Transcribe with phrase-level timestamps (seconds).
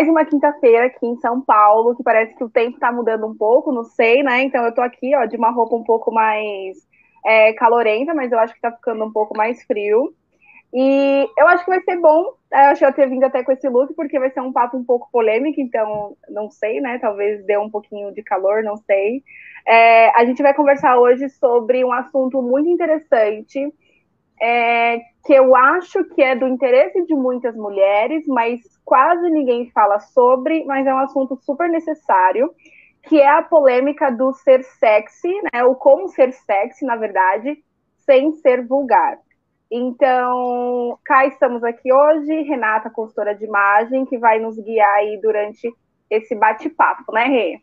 [0.00, 3.36] mais uma quinta-feira aqui em São Paulo, que parece que o tempo tá mudando um
[3.36, 4.42] pouco, não sei, né?
[4.42, 6.78] Então eu tô aqui, ó, de uma roupa um pouco mais
[7.22, 10.14] é, calorenta, mas eu acho que tá ficando um pouco mais frio.
[10.72, 12.32] E eu acho que vai ser bom.
[12.50, 14.78] É, eu que eu ter vindo até com esse look, porque vai ser um papo
[14.78, 16.98] um pouco polêmico, então não sei, né?
[16.98, 19.22] Talvez dê um pouquinho de calor, não sei.
[19.66, 23.70] É, a gente vai conversar hoje sobre um assunto muito interessante,
[24.40, 29.98] é, que eu acho que é do interesse de muitas mulheres, mas quase ninguém fala
[30.00, 32.50] sobre, mas é um assunto super necessário,
[33.02, 35.64] que é a polêmica do ser sexy, né?
[35.64, 37.62] O como ser sexy, na verdade,
[38.06, 39.18] sem ser vulgar.
[39.70, 45.72] Então, cá estamos aqui hoje, Renata, consultora de imagem, que vai nos guiar aí durante
[46.10, 47.60] esse bate-papo, né, Rê?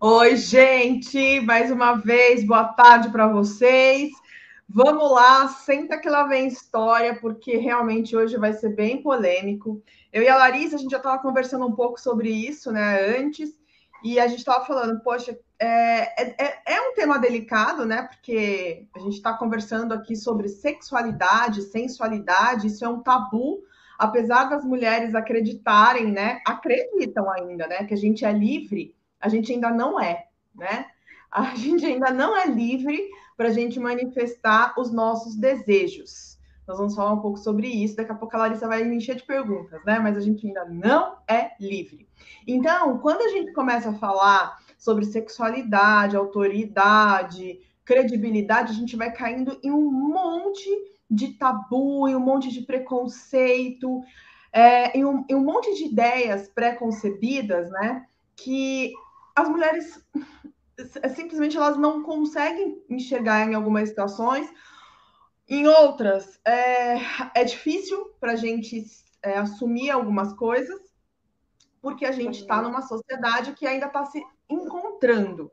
[0.00, 4.10] Oi, gente, mais uma vez, boa tarde para vocês.
[4.72, 9.82] Vamos lá, senta que lá vem história, porque realmente hoje vai ser bem polêmico.
[10.12, 13.50] Eu e a Larissa, a gente já estava conversando um pouco sobre isso, né, antes,
[14.04, 18.02] e a gente estava falando, poxa, é, é, é, é, um tema delicado, né?
[18.02, 23.62] Porque a gente está conversando aqui sobre sexualidade, sensualidade, isso é um tabu,
[23.98, 26.40] apesar das mulheres acreditarem, né?
[26.46, 27.84] Acreditam ainda, né?
[27.84, 30.86] Que a gente é livre, a gente ainda não é, né?
[31.30, 33.10] A gente ainda não é livre
[33.40, 36.38] para a gente manifestar os nossos desejos.
[36.68, 37.96] Nós vamos falar um pouco sobre isso.
[37.96, 39.98] Daqui a pouco a Larissa vai me encher de perguntas, né?
[39.98, 42.06] Mas a gente ainda não é livre.
[42.46, 49.58] Então, quando a gente começa a falar sobre sexualidade, autoridade, credibilidade, a gente vai caindo
[49.62, 50.68] em um monte
[51.10, 54.02] de tabu, em um monte de preconceito,
[54.52, 58.04] é, em, um, em um monte de ideias pré-concebidas, né?
[58.36, 58.92] Que
[59.34, 59.98] as mulheres
[61.14, 64.48] simplesmente elas não conseguem enxergar em algumas situações
[65.50, 66.98] em outras, é,
[67.34, 68.84] é difícil para a gente
[69.20, 70.78] é, assumir algumas coisas,
[71.82, 75.50] porque a gente está numa sociedade que ainda está se encontrando.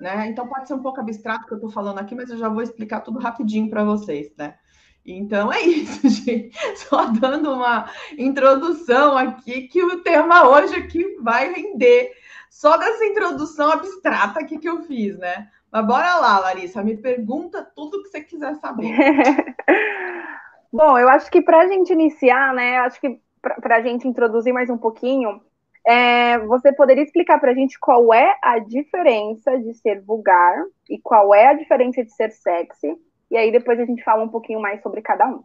[0.00, 0.26] Né?
[0.26, 2.48] Então pode ser um pouco abstrato o que eu estou falando aqui, mas eu já
[2.48, 4.56] vou explicar tudo rapidinho para vocês, né?
[5.06, 6.50] Então é isso, gente.
[6.76, 12.10] Só dando uma introdução aqui, que o tema hoje aqui vai render.
[12.56, 15.50] Só dessa introdução abstrata aqui que eu fiz, né?
[15.70, 18.96] Mas bora lá, Larissa, me pergunta tudo que você quiser saber.
[20.72, 24.54] Bom, eu acho que para a gente iniciar, né, acho que para a gente introduzir
[24.54, 25.38] mais um pouquinho,
[25.86, 30.56] é, você poderia explicar para a gente qual é a diferença de ser vulgar
[30.88, 32.96] e qual é a diferença de ser sexy?
[33.30, 35.44] E aí depois a gente fala um pouquinho mais sobre cada um.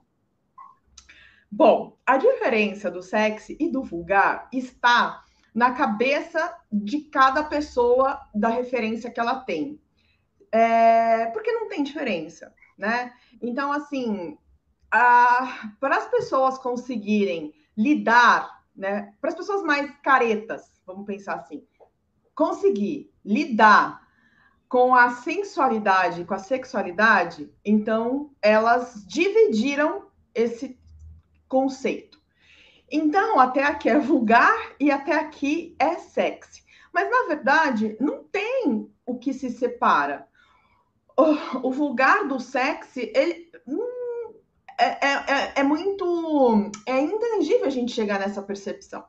[1.52, 8.50] Bom, a diferença do sexy e do vulgar está na cabeça de cada pessoa da
[8.50, 9.80] referência que ela tem
[10.52, 13.14] é, porque não tem diferença, né?
[13.42, 14.38] Então, assim,
[14.90, 19.14] para as pessoas conseguirem lidar, né?
[19.22, 21.66] Para as pessoas mais caretas, vamos pensar assim,
[22.36, 24.02] conseguir lidar
[24.68, 30.80] com a sensualidade, com a sexualidade, então elas dividiram esse
[31.48, 32.11] conceito.
[32.92, 36.64] Então, até aqui é vulgar e até aqui é sexy.
[36.94, 40.28] Mas, na verdade, não tem o que se separa
[41.18, 44.34] o, o vulgar do sexy, ele hum,
[44.80, 49.04] é, é, é, é, muito é intangível a gente chegar nessa percepção.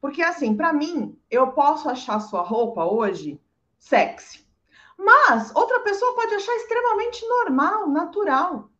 [0.00, 3.40] Porque assim, para mim, eu posso achar sua roupa hoje
[3.78, 4.46] sexy.
[4.98, 8.70] Mas outra pessoa pode achar extremamente normal, natural.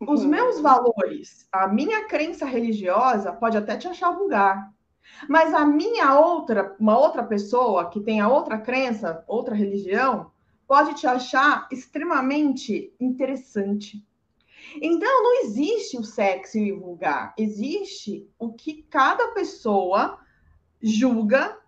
[0.00, 0.28] Os uhum.
[0.28, 4.72] meus valores, a minha crença religiosa pode até te achar vulgar.
[5.28, 10.30] Mas a minha outra, uma outra pessoa que tem a outra crença, outra religião,
[10.66, 14.04] pode te achar extremamente interessante.
[14.82, 20.18] Então, não existe o sexo e o vulgar, existe o que cada pessoa
[20.80, 21.58] julga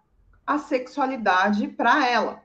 [0.46, 2.42] a sexualidade para ela.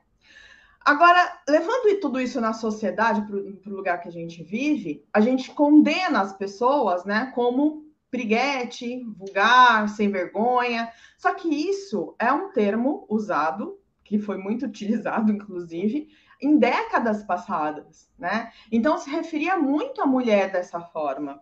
[0.86, 5.50] Agora, levando tudo isso na sociedade, para o lugar que a gente vive, a gente
[5.50, 10.88] condena as pessoas né, como briguete, vulgar, sem vergonha.
[11.18, 16.06] Só que isso é um termo usado, que foi muito utilizado, inclusive,
[16.40, 18.52] em décadas passadas, né?
[18.70, 21.40] Então se referia muito à mulher dessa forma.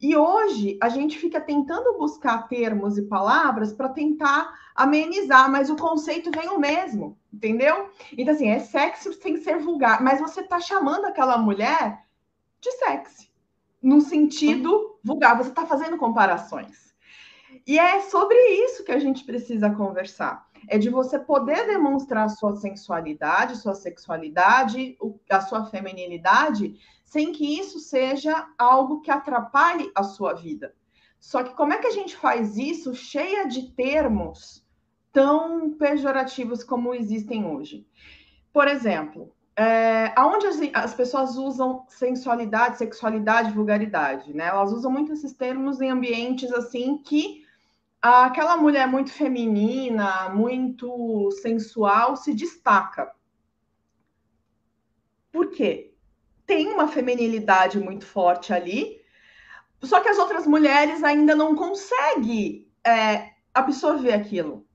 [0.00, 5.76] E hoje a gente fica tentando buscar termos e palavras para tentar amenizar, mas o
[5.76, 7.90] conceito vem o mesmo, entendeu?
[8.16, 12.04] Então, assim, é sexy sem ser vulgar, mas você está chamando aquela mulher
[12.60, 13.30] de sexy,
[13.82, 16.94] no sentido vulgar, você está fazendo comparações.
[17.66, 22.56] E é sobre isso que a gente precisa conversar é de você poder demonstrar sua
[22.56, 24.96] sensualidade, sua sexualidade,
[25.30, 30.74] a sua feminilidade, sem que isso seja algo que atrapalhe a sua vida.
[31.20, 34.64] Só que como é que a gente faz isso cheia de termos
[35.12, 37.86] tão pejorativos como existem hoje?
[38.52, 44.48] Por exemplo, é, aonde as, as, pessoas usam sensualidade, sexualidade, vulgaridade, né?
[44.48, 47.44] Elas usam muito esses termos em ambientes assim que
[48.02, 53.10] aquela mulher muito feminina, muito sensual se destaca.
[55.32, 55.93] Por quê?
[56.46, 59.00] Tem uma feminilidade muito forte ali,
[59.82, 64.66] só que as outras mulheres ainda não conseguem é, absorver aquilo.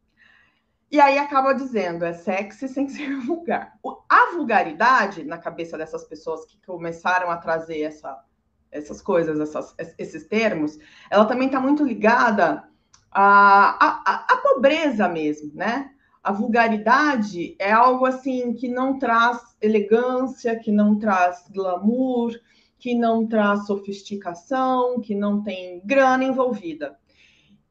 [0.91, 3.73] E aí acaba dizendo, é sexy sem ser vulgar.
[4.09, 8.23] A vulgaridade, na cabeça dessas pessoas que começaram a trazer essa,
[8.71, 10.79] essas coisas, essas, esses termos,
[11.09, 12.67] ela também está muito ligada
[13.11, 15.91] à, à, à pobreza mesmo, né?
[16.21, 22.37] A vulgaridade é algo assim que não traz elegância, que não traz glamour,
[22.77, 26.97] que não traz sofisticação, que não tem grana envolvida.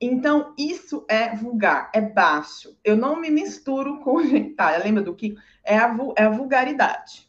[0.00, 2.76] Então, isso é vulgar, é baixo.
[2.84, 4.82] Eu não me misturo com gentalha.
[4.84, 5.36] Lembra do que?
[5.64, 7.28] É a, é a vulgaridade.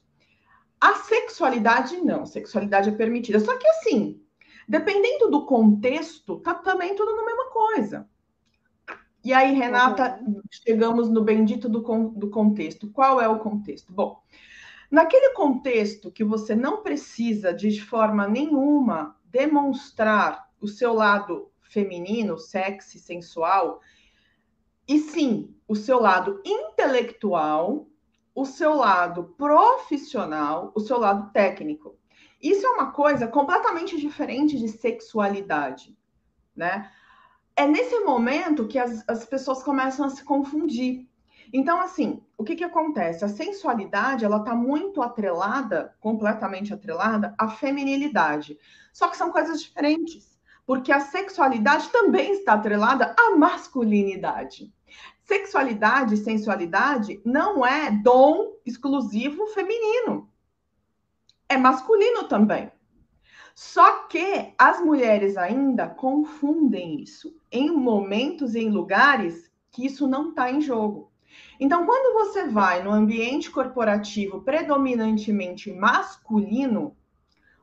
[0.80, 2.26] A sexualidade, não.
[2.26, 3.40] Sexualidade é permitida.
[3.40, 4.22] Só que, assim,
[4.68, 8.08] dependendo do contexto, tá também tudo na mesma coisa.
[9.24, 10.42] E aí, Renata, uhum.
[10.50, 12.90] chegamos no bendito do, do contexto.
[12.90, 13.92] Qual é o contexto?
[13.92, 14.22] Bom,
[14.90, 22.98] naquele contexto que você não precisa de forma nenhuma demonstrar o seu lado feminino, sexy,
[22.98, 23.82] sensual,
[24.88, 27.88] e sim o seu lado intelectual,
[28.34, 31.96] o seu lado profissional, o seu lado técnico.
[32.42, 35.96] Isso é uma coisa completamente diferente de sexualidade,
[36.56, 36.90] né?
[37.60, 41.10] É nesse momento que as, as pessoas começam a se confundir.
[41.52, 43.26] Então, assim, o que, que acontece?
[43.26, 48.58] A sensualidade, ela está muito atrelada, completamente atrelada, à feminilidade.
[48.94, 54.74] Só que são coisas diferentes porque a sexualidade também está atrelada à masculinidade.
[55.26, 60.30] Sexualidade e sensualidade não é dom exclusivo feminino.
[61.50, 62.72] É masculino também.
[63.62, 70.30] Só que as mulheres ainda confundem isso em momentos e em lugares que isso não
[70.30, 71.12] está em jogo.
[71.60, 76.96] Então, quando você vai no ambiente corporativo predominantemente masculino,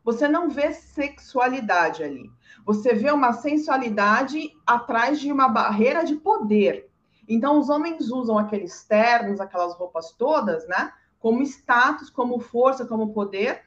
[0.04, 2.30] você não vê sexualidade ali.
[2.66, 6.90] Você vê uma sensualidade atrás de uma barreira de poder.
[7.26, 10.92] Então, os homens usam aqueles ternos, aquelas roupas todas, né?
[11.18, 13.64] Como status, como força, como poder,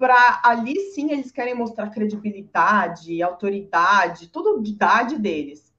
[0.00, 5.70] para ali sim eles querem mostrar credibilidade, autoridade, tudo de idade deles.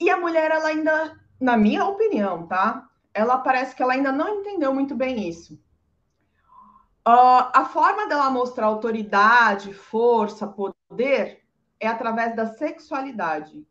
[0.00, 2.90] E a mulher, ela ainda, na minha opinião, tá?
[3.14, 5.54] Ela parece que ela ainda não entendeu muito bem isso.
[7.06, 11.44] Uh, a forma dela mostrar autoridade, força, poder
[11.78, 13.64] é através da sexualidade.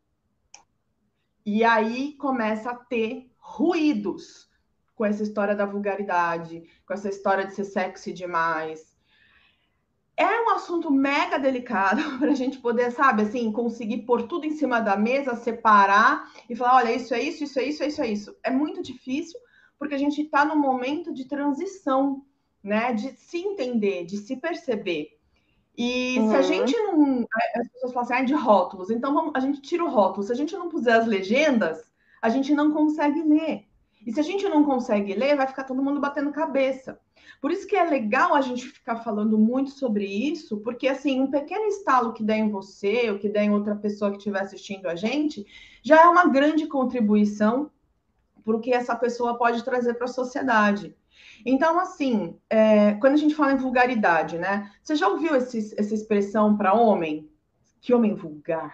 [1.46, 4.50] E aí começa a ter ruídos
[4.96, 8.89] com essa história da vulgaridade, com essa história de ser sexy demais.
[10.19, 14.51] É um assunto mega delicado para a gente poder, sabe, assim, conseguir pôr tudo em
[14.51, 18.01] cima da mesa, separar e falar: olha, isso é isso, isso é isso, é isso,
[18.01, 18.38] é isso.
[18.44, 19.39] É muito difícil,
[19.77, 22.24] porque a gente está num momento de transição
[22.63, 22.94] né?
[22.94, 25.18] De se entender, de se perceber.
[25.77, 26.30] E uhum.
[26.30, 26.44] se a uhum.
[26.44, 27.27] gente não.
[27.56, 30.24] As pessoas falam assim, ah, de rótulos, então vamos, a gente tira o rótulo.
[30.24, 31.81] Se a gente não puser as legendas,
[32.21, 33.66] a gente não consegue ler.
[34.06, 37.00] E se a gente não consegue ler, vai ficar todo mundo batendo cabeça.
[37.42, 41.32] Por isso que é legal a gente ficar falando muito sobre isso, porque assim, um
[41.32, 44.88] pequeno estalo que der em você, ou que der em outra pessoa que estiver assistindo
[44.88, 45.46] a gente,
[45.82, 47.72] já é uma grande contribuição
[48.44, 50.96] para o que essa pessoa pode trazer para a sociedade.
[51.46, 54.72] Então, assim, é, quando a gente fala em vulgaridade, né?
[54.82, 57.30] Você já ouviu esse, essa expressão para homem?
[57.82, 58.74] Que homem vulgar?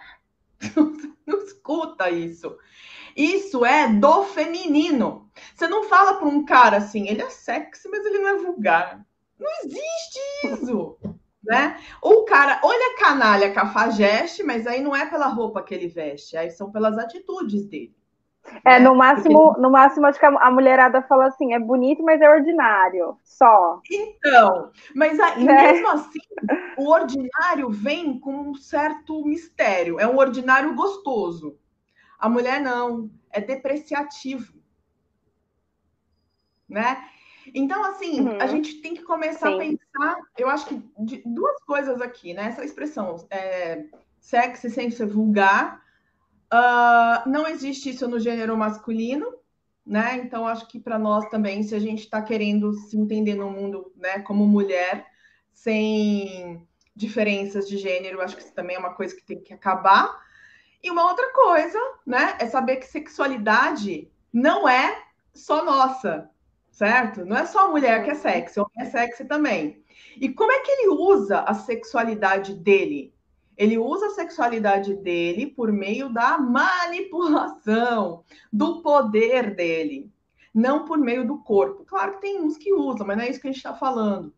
[1.26, 2.56] não escuta isso.
[3.16, 5.30] Isso é do feminino.
[5.54, 9.06] Você não fala para um cara assim, ele é sexy, mas ele não é vulgar.
[9.38, 10.98] Não existe isso.
[11.42, 11.80] Né?
[12.02, 16.36] Ou o cara, olha canalha cafajeste, mas aí não é pela roupa que ele veste,
[16.36, 17.95] aí são pelas atitudes dele.
[18.64, 22.28] É, no máximo, no máximo, acho que a mulherada fala assim, é bonito, mas é
[22.28, 23.80] ordinário, só.
[23.90, 25.72] Então, mas aí, né?
[25.72, 26.18] mesmo assim,
[26.76, 31.58] o ordinário vem com um certo mistério, é um ordinário gostoso.
[32.18, 34.54] A mulher não, é depreciativo.
[36.68, 37.04] Né?
[37.54, 38.40] Então, assim, uhum.
[38.40, 39.54] a gente tem que começar Sim.
[39.54, 42.46] a pensar, eu acho que de duas coisas aqui, né?
[42.46, 43.84] Essa expressão é,
[44.18, 45.80] sexy sem ser vulgar,
[46.52, 49.34] Uh, não existe isso no gênero masculino,
[49.84, 50.16] né?
[50.16, 53.92] Então, acho que para nós também, se a gente está querendo se entender no mundo
[53.96, 55.06] né, como mulher,
[55.52, 60.18] sem diferenças de gênero, acho que isso também é uma coisa que tem que acabar.
[60.82, 65.02] E uma outra coisa, né, é saber que sexualidade não é
[65.34, 66.30] só nossa,
[66.70, 67.24] certo?
[67.24, 69.82] Não é só a mulher que é sexy, homem é sexy também.
[70.20, 73.14] E como é que ele usa a sexualidade dele?
[73.56, 78.22] Ele usa a sexualidade dele por meio da manipulação,
[78.52, 80.12] do poder dele,
[80.54, 81.84] não por meio do corpo.
[81.84, 84.34] Claro que tem uns que usam, mas não é isso que a gente está falando.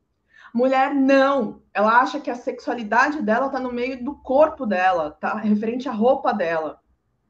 [0.55, 5.37] Mulher não, ela acha que a sexualidade dela está no meio do corpo dela, tá
[5.37, 6.81] referente à roupa dela.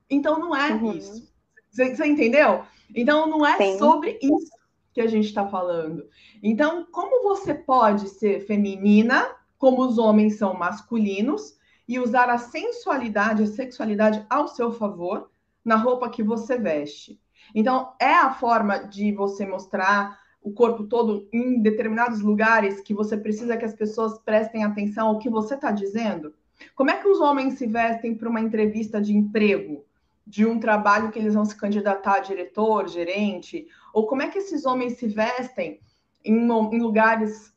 [0.09, 0.92] Então não é uhum.
[0.92, 1.28] isso.
[1.71, 2.64] Você, entendeu?
[2.95, 3.78] Então não é Sim.
[3.78, 4.52] sobre isso
[4.92, 6.09] que a gente está falando.
[6.42, 9.28] Então, como você pode ser feminina,
[9.59, 11.58] como os homens são masculinos,
[11.88, 15.30] e usar a sensualidade, a sexualidade ao seu favor
[15.64, 17.18] na roupa que você veste.
[17.54, 23.16] Então, é a forma de você mostrar o corpo todo em determinados lugares que você
[23.16, 26.35] precisa que as pessoas prestem atenção ao que você está dizendo?
[26.75, 29.85] Como é que os homens se vestem para uma entrevista de emprego,
[30.26, 33.66] de um trabalho que eles vão se candidatar a diretor, gerente?
[33.95, 35.80] Ou como é que esses homens se vestem
[36.25, 37.54] em, em lugares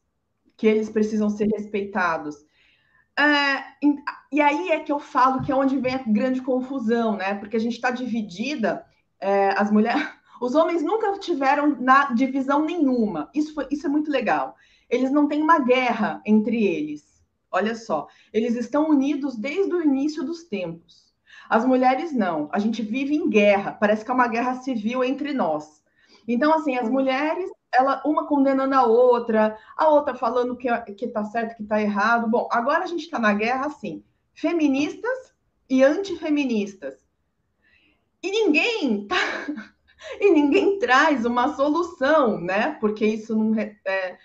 [0.56, 2.46] que eles precisam ser respeitados?
[3.18, 3.64] É,
[4.32, 7.36] e aí é que eu falo que é onde vem a grande confusão, né?
[7.36, 8.86] Porque a gente está dividida,
[9.20, 10.02] é, as mulheres,
[10.42, 13.30] os homens nunca tiveram na divisão nenhuma.
[13.34, 14.56] Isso, foi, isso é muito legal.
[14.90, 17.22] Eles não têm uma guerra entre eles.
[17.52, 21.12] Olha só, eles estão unidos desde o início dos tempos.
[21.50, 22.50] As mulheres não.
[22.54, 23.74] A gente vive em guerra.
[23.74, 25.84] Parece que é uma guerra civil entre nós.
[26.26, 31.24] Então, assim, as mulheres ela uma condenando a outra, a outra falando que, que tá
[31.24, 32.30] certo, que tá errado.
[32.30, 35.34] Bom, agora a gente está na guerra assim, feministas
[35.70, 36.96] e antifeministas.
[38.22, 39.16] E ninguém tá,
[40.20, 42.78] e ninguém traz uma solução, né?
[42.80, 44.18] Porque isso não, é,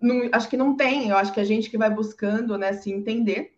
[0.00, 1.08] não, acho que não tem.
[1.08, 3.56] Eu acho que a gente que vai buscando, né, se entender.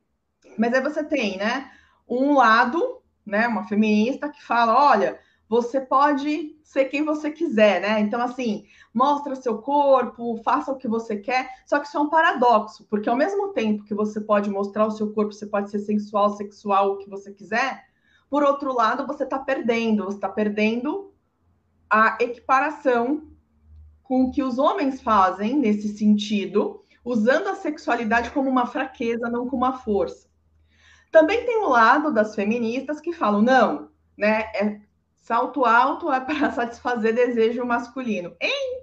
[0.59, 1.73] Mas aí você tem, né,
[2.09, 8.01] um lado, né, uma feminista que fala, olha, você pode ser quem você quiser, né?
[8.01, 12.09] Então, assim, mostra seu corpo, faça o que você quer, só que isso é um
[12.09, 15.81] paradoxo, porque ao mesmo tempo que você pode mostrar o seu corpo, você pode ser
[15.81, 17.85] sensual, sexual, o que você quiser,
[18.31, 21.13] por outro lado, você está perdendo, você está perdendo
[21.89, 23.29] a equiparação
[24.03, 29.49] com o que os homens fazem nesse sentido, usando a sexualidade como uma fraqueza, não
[29.49, 30.29] como uma força.
[31.13, 34.51] Também tem o lado das feministas que falam, não, né?
[34.55, 34.81] É,
[35.25, 38.37] Salto alto é para satisfazer desejo masculino.
[38.39, 38.83] Hein?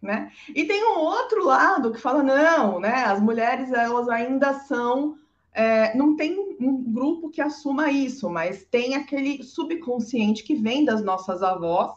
[0.00, 0.32] Né?
[0.54, 3.04] E tem um outro lado que fala, não, né?
[3.04, 5.18] As mulheres elas ainda são.
[5.52, 11.02] É, não tem um grupo que assuma isso, mas tem aquele subconsciente que vem das
[11.04, 11.92] nossas avós,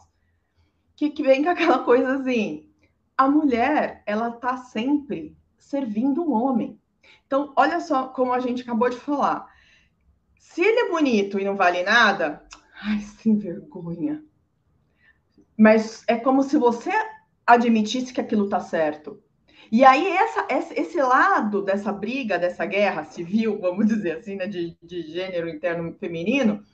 [0.94, 2.68] que, que vem com aquela coisa assim.
[3.16, 6.78] A mulher, ela tá sempre servindo um homem.
[7.26, 9.46] Então, olha só como a gente acabou de falar.
[10.38, 12.46] Se ele é bonito e não vale nada,
[12.82, 14.24] Ai, sem vergonha.
[15.56, 16.90] Mas é como se você
[17.46, 19.22] admitisse que aquilo está certo.
[19.70, 24.76] E aí, essa, esse lado dessa briga, dessa guerra civil, vamos dizer assim, né, de,
[24.82, 26.64] de gênero interno feminino,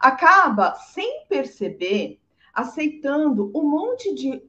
[0.00, 2.18] acaba, sem perceber,
[2.52, 4.42] aceitando um monte de,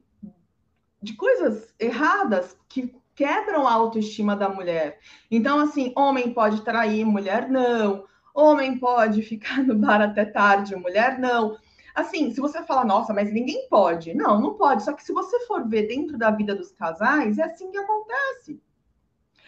[1.00, 4.98] de coisas erradas que quebram a autoestima da mulher.
[5.30, 8.04] Então, assim, homem pode trair, mulher não.
[8.34, 11.58] Homem pode ficar no bar até tarde, mulher não.
[11.94, 14.14] Assim, se você fala, nossa, mas ninguém pode.
[14.14, 14.82] Não, não pode.
[14.82, 18.60] Só que se você for ver dentro da vida dos casais, é assim que acontece.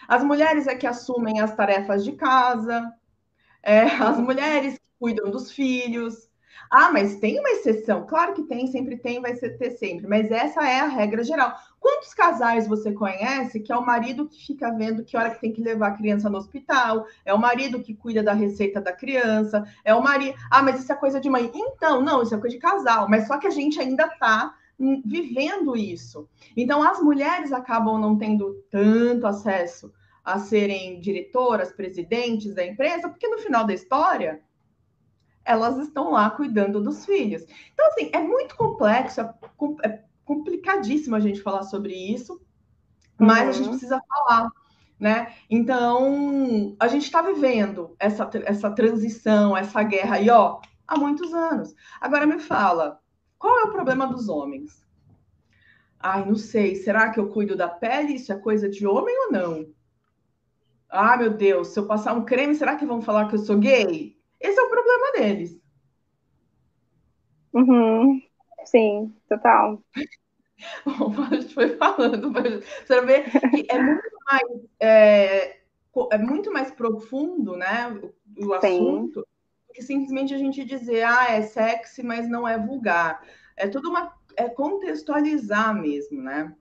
[0.07, 2.93] As mulheres é que assumem as tarefas de casa,
[3.63, 6.29] é, as mulheres que cuidam dos filhos,
[6.71, 8.07] ah, mas tem uma exceção.
[8.07, 10.07] Claro que tem, sempre tem, vai ser, ter sempre.
[10.07, 11.55] Mas essa é a regra geral.
[11.79, 15.53] Quantos casais você conhece que é o marido que fica vendo que hora que tem
[15.53, 17.07] que levar a criança no hospital?
[17.25, 19.65] É o marido que cuida da receita da criança?
[19.85, 20.37] É o marido.
[20.51, 21.51] Ah, mas isso é coisa de mãe.
[21.55, 23.09] Então, não, isso é coisa de casal.
[23.09, 24.55] Mas só que a gente ainda está
[25.05, 26.29] vivendo isso.
[26.57, 29.93] Então, as mulheres acabam não tendo tanto acesso
[30.25, 34.41] a serem diretoras, presidentes da empresa, porque no final da história
[35.45, 37.43] elas estão lá cuidando dos filhos.
[37.73, 39.35] Então, assim, é muito complexo, é,
[39.85, 42.41] é complicadíssimo a gente falar sobre isso,
[43.19, 43.49] mas uhum.
[43.49, 43.71] a gente uhum.
[43.71, 44.51] precisa falar,
[44.99, 45.35] né?
[45.51, 51.75] Então, a gente está vivendo essa, essa transição, essa guerra aí, ó, há muitos anos.
[52.01, 53.01] Agora me fala,
[53.39, 54.83] qual é o problema dos homens?
[56.01, 58.15] Ai, não sei, será que eu cuido da pele?
[58.15, 59.67] Isso é coisa de homem ou não?
[60.89, 63.59] Ah, meu Deus, se eu passar um creme, será que vão falar que eu sou
[63.59, 64.14] gay?
[64.45, 65.59] Esse é o problema deles.
[67.55, 68.21] Uhum.
[68.67, 69.83] Sim, total.
[71.31, 74.45] a gente foi falando, você vê que é muito mais,
[74.81, 75.57] é,
[76.13, 77.89] é muito mais profundo, né,
[78.39, 79.27] o, o assunto,
[79.73, 83.23] que simplesmente a gente dizer, ah, é sexy, mas não é vulgar.
[83.57, 84.13] É tudo uma.
[84.37, 86.55] É contextualizar mesmo, né?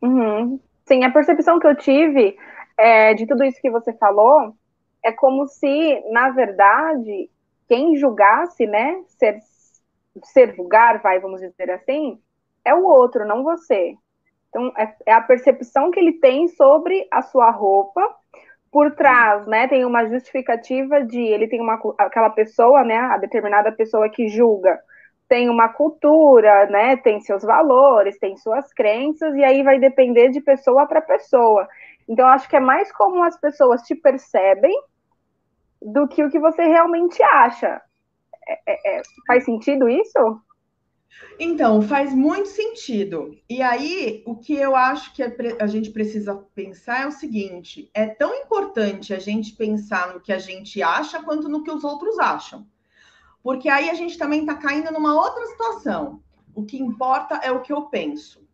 [0.00, 0.60] Uhum.
[0.86, 2.36] Sim, a percepção que eu tive
[2.78, 4.54] é, de tudo isso que você falou
[5.04, 7.30] é como se, na verdade,
[7.68, 9.38] quem julgasse, né, ser,
[10.24, 12.20] ser vulgar, vai, vamos dizer assim,
[12.64, 13.94] é o outro, não você.
[14.48, 18.02] Então, é, é a percepção que ele tem sobre a sua roupa
[18.70, 23.72] por trás, né, tem uma justificativa de ele tem uma aquela pessoa, né, a determinada
[23.72, 24.78] pessoa que julga,
[25.28, 30.40] tem uma cultura, né, tem seus valores, tem suas crenças e aí vai depender de
[30.40, 31.68] pessoa para pessoa.
[32.08, 34.74] Então acho que é mais como as pessoas te percebem
[35.80, 37.80] do que o que você realmente acha.
[38.46, 40.40] É, é, é faz sentido isso?
[41.38, 43.36] Então, faz muito sentido.
[43.48, 45.22] E aí, o que eu acho que
[45.58, 50.32] a gente precisa pensar é o seguinte: é tão importante a gente pensar no que
[50.32, 52.66] a gente acha quanto no que os outros acham.
[53.42, 56.22] Porque aí a gente também está caindo numa outra situação.
[56.54, 58.46] O que importa é o que eu penso.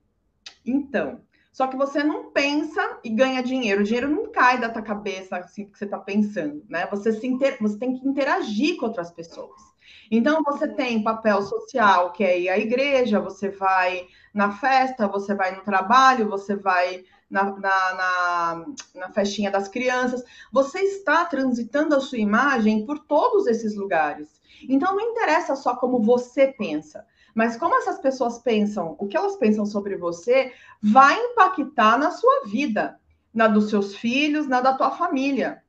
[0.64, 1.20] Então,
[1.56, 3.80] só que você não pensa e ganha dinheiro.
[3.80, 6.86] O dinheiro não cai da tua cabeça assim que você está pensando, né?
[6.90, 7.56] Você, se inter...
[7.58, 9.58] você tem que interagir com outras pessoas.
[10.10, 15.34] Então, você tem papel social, que é ir à igreja, você vai na festa, você
[15.34, 20.22] vai no trabalho, você vai na, na, na, na, festinha das crianças.
[20.52, 24.28] Você está transitando a sua imagem por todos esses lugares.
[24.68, 27.06] Então, não interessa só como você pensa,
[27.36, 32.44] mas como essas pessoas pensam, o que elas pensam sobre você, vai impactar na sua
[32.46, 32.98] vida,
[33.32, 35.62] na dos seus filhos, na da tua família.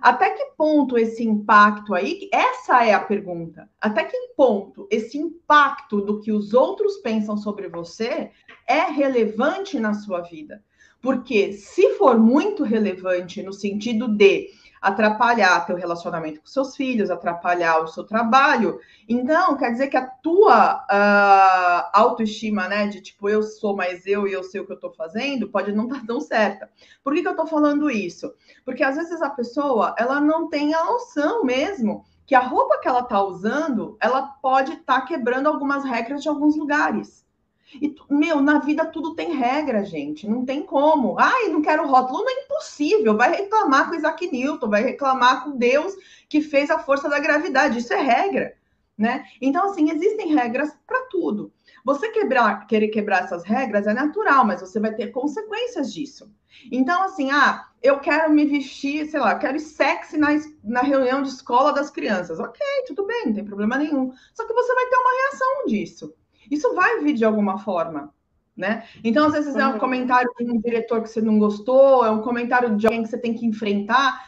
[0.00, 3.68] Até que ponto esse impacto aí, essa é a pergunta.
[3.80, 8.30] Até que ponto esse impacto do que os outros pensam sobre você
[8.64, 10.62] é relevante na sua vida?
[11.02, 17.82] Porque se for muito relevante no sentido de atrapalhar teu relacionamento com seus filhos, atrapalhar
[17.82, 18.80] o seu trabalho.
[19.08, 24.26] Então, quer dizer que a tua uh, autoestima, né, de tipo, eu sou mais eu
[24.26, 26.70] e eu sei o que eu tô fazendo, pode não estar tá tão certa.
[27.02, 28.32] Por que, que eu tô falando isso?
[28.64, 32.86] Porque às vezes a pessoa, ela não tem a noção mesmo que a roupa que
[32.86, 37.26] ela tá usando, ela pode estar tá quebrando algumas regras de alguns lugares.
[37.74, 40.26] E, meu, na vida tudo tem regra, gente.
[40.28, 41.18] Não tem como.
[41.18, 42.20] Ai, não quero rótulo.
[42.20, 43.16] Não é impossível.
[43.16, 45.94] Vai reclamar com Isaac Newton, vai reclamar com Deus
[46.28, 47.78] que fez a força da gravidade.
[47.78, 48.54] Isso é regra,
[48.96, 49.24] né?
[49.40, 51.52] Então, assim, existem regras para tudo.
[51.84, 56.30] Você quebrar, querer quebrar essas regras é natural, mas você vai ter consequências disso.
[56.72, 60.28] Então, assim, ah, eu quero me vestir, sei lá, quero ir sexy na,
[60.64, 62.40] na reunião de escola das crianças.
[62.40, 64.12] Ok, tudo bem, não tem problema nenhum.
[64.34, 66.14] Só que você vai ter uma reação disso.
[66.50, 68.12] Isso vai vir de alguma forma,
[68.56, 68.86] né?
[69.04, 69.78] Então, às vezes, é um uhum.
[69.78, 73.18] comentário de um diretor que você não gostou, é um comentário de alguém que você
[73.18, 74.26] tem que enfrentar.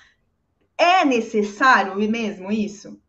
[0.77, 3.01] É necessário mesmo isso?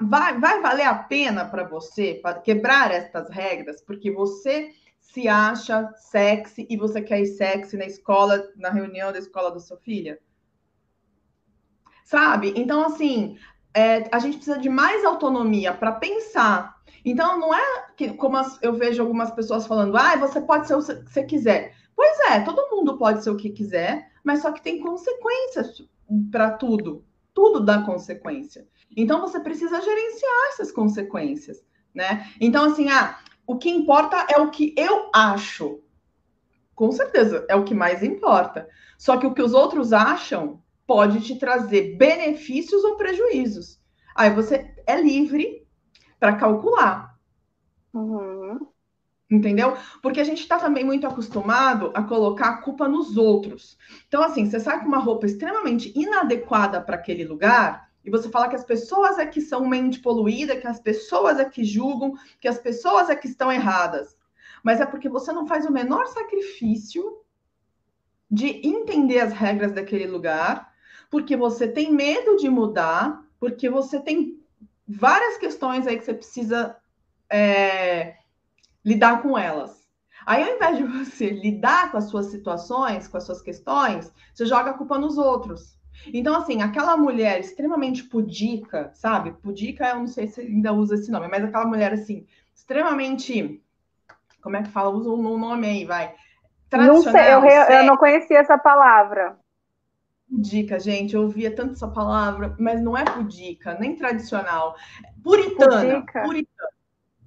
[0.00, 6.66] Vai, vai valer a pena para você quebrar estas regras, porque você se acha sexy
[6.68, 10.18] e você quer ir sexy na escola, na reunião da escola da sua filha?
[12.04, 12.54] Sabe?
[12.56, 13.36] Então, assim,
[13.74, 16.75] é, a gente precisa de mais autonomia para pensar
[17.08, 20.84] então, não é que, como eu vejo algumas pessoas falando, ah, você pode ser o
[20.84, 21.72] que você quiser.
[21.94, 25.86] Pois é, todo mundo pode ser o que quiser, mas só que tem consequências
[26.32, 27.04] para tudo.
[27.32, 28.66] Tudo dá consequência.
[28.96, 31.64] Então, você precisa gerenciar essas consequências,
[31.94, 32.28] né?
[32.40, 35.80] Então, assim, ah, o que importa é o que eu acho.
[36.74, 38.68] Com certeza, é o que mais importa.
[38.98, 43.80] Só que o que os outros acham pode te trazer benefícios ou prejuízos.
[44.16, 45.65] Aí você é livre
[46.26, 47.16] para calcular.
[47.94, 48.66] Uhum.
[49.30, 49.76] Entendeu?
[50.02, 53.78] Porque a gente está também muito acostumado a colocar a culpa nos outros.
[54.08, 58.48] Então, assim, você sai com uma roupa extremamente inadequada para aquele lugar e você fala
[58.48, 62.48] que as pessoas é que são mente poluída, que as pessoas é que julgam, que
[62.48, 64.16] as pessoas é que estão erradas.
[64.64, 67.18] Mas é porque você não faz o menor sacrifício
[68.28, 70.72] de entender as regras daquele lugar,
[71.08, 74.35] porque você tem medo de mudar, porque você tem
[74.88, 76.76] várias questões aí que você precisa
[77.30, 78.14] é,
[78.84, 79.86] lidar com elas.
[80.24, 84.46] Aí, ao invés de você lidar com as suas situações, com as suas questões, você
[84.46, 85.76] joga a culpa nos outros.
[86.12, 89.32] Então, assim, aquela mulher extremamente pudica, sabe?
[89.32, 93.62] Pudica, eu não sei se ainda usa esse nome, mas aquela mulher, assim, extremamente.
[94.42, 94.90] Como é que fala?
[94.90, 96.14] Usa um nome aí, vai.
[96.72, 99.38] Não sei, eu, eu não conhecia essa palavra.
[100.28, 104.74] Pudica, gente, eu ouvia tanto essa palavra, mas não é pudica, nem tradicional.
[105.22, 106.00] Puritana.
[106.00, 106.22] Pudica.
[106.22, 106.68] Puritana.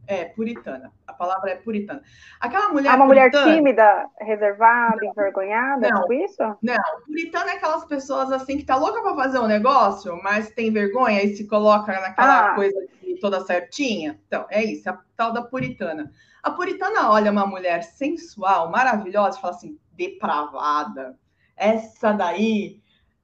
[0.06, 0.92] É, puritana.
[1.06, 2.02] A palavra é puritana.
[2.40, 2.92] Aquela mulher.
[2.92, 6.02] É uma puritana, mulher tímida, reservada, envergonhada, Não.
[6.02, 6.42] tipo isso?
[6.64, 10.72] Não, puritana é aquelas pessoas assim que tá louca para fazer um negócio, mas tem
[10.74, 12.56] vergonha e se coloca naquela Ah.
[12.56, 12.76] coisa
[13.22, 14.20] toda certinha.
[14.28, 16.12] Então, é isso, a tal da puritana.
[16.42, 21.18] A puritana olha uma mulher sensual, maravilhosa, e fala assim: depravada.
[21.56, 22.82] Essa daí,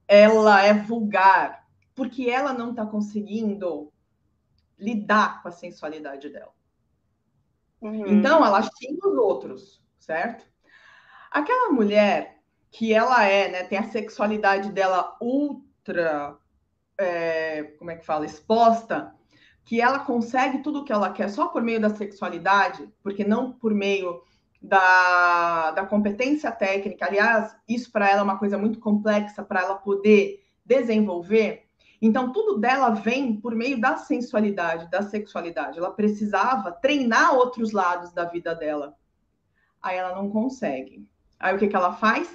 [0.08, 3.92] ela é vulgar, porque ela não tá conseguindo
[4.78, 6.52] lidar com a sensualidade dela.
[7.80, 8.06] Uhum.
[8.06, 10.44] Então, ela xinga os outros, certo?
[11.30, 12.36] Aquela mulher
[12.70, 16.36] que ela é, né, tem a sexualidade dela ultra,
[16.98, 19.14] é, como é que fala, exposta,
[19.64, 23.52] que ela consegue tudo o que ela quer só por meio da sexualidade, porque não
[23.52, 24.22] por meio
[24.60, 27.06] da, da competência técnica.
[27.06, 31.66] Aliás, isso para ela é uma coisa muito complexa para ela poder desenvolver.
[32.00, 35.78] Então, tudo dela vem por meio da sensualidade, da sexualidade.
[35.78, 38.96] Ela precisava treinar outros lados da vida dela.
[39.82, 41.08] Aí ela não consegue.
[41.38, 42.28] Aí o que, que ela faz?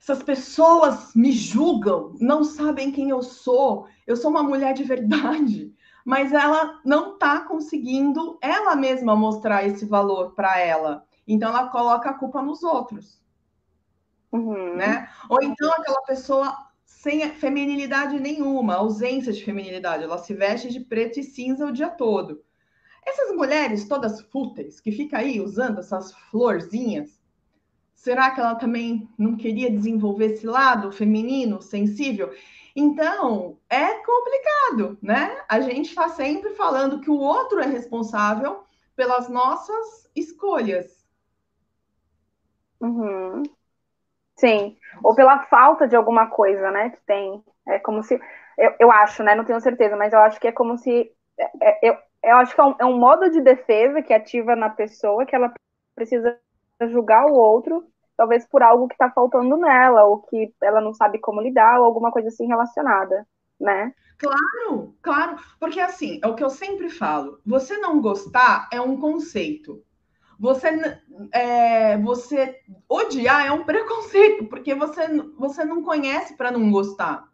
[0.00, 3.86] Essas pessoas me julgam, não sabem quem eu sou.
[4.06, 5.74] Eu sou uma mulher de verdade,
[6.10, 11.06] mas ela não está conseguindo ela mesma mostrar esse valor para ela.
[11.24, 13.22] Então ela coloca a culpa nos outros,
[14.32, 14.74] Uhum.
[14.74, 15.08] né?
[15.28, 16.52] Ou então aquela pessoa
[16.84, 21.88] sem feminilidade nenhuma, ausência de feminilidade, ela se veste de preto e cinza o dia
[21.88, 22.42] todo.
[23.06, 27.22] Essas mulheres todas fúteis que ficam aí usando essas florzinhas,
[27.94, 32.34] será que ela também não queria desenvolver esse lado feminino, sensível?
[32.74, 35.42] Então, é complicado, né?
[35.48, 38.64] A gente está sempre falando que o outro é responsável
[38.96, 41.04] pelas nossas escolhas.
[42.80, 43.42] Uhum.
[44.38, 47.42] Sim, ou pela falta de alguma coisa, né, que tem.
[47.68, 48.18] É como se,
[48.58, 51.50] eu, eu acho, né, não tenho certeza, mas eu acho que é como se, é-
[51.70, 54.70] é- eu, eu acho que é um, é um modo de defesa que ativa na
[54.70, 55.52] pessoa que ela
[55.94, 56.38] precisa
[56.88, 57.86] julgar o outro,
[58.20, 61.86] talvez por algo que tá faltando nela, ou que ela não sabe como lidar, ou
[61.86, 63.26] alguma coisa assim relacionada,
[63.58, 63.94] né?
[64.18, 69.00] Claro, claro, porque assim, é o que eu sempre falo: você não gostar é um
[69.00, 69.82] conceito.
[70.38, 70.68] Você,
[71.32, 77.26] é, você odiar é um preconceito, porque você, você não conhece para não gostar.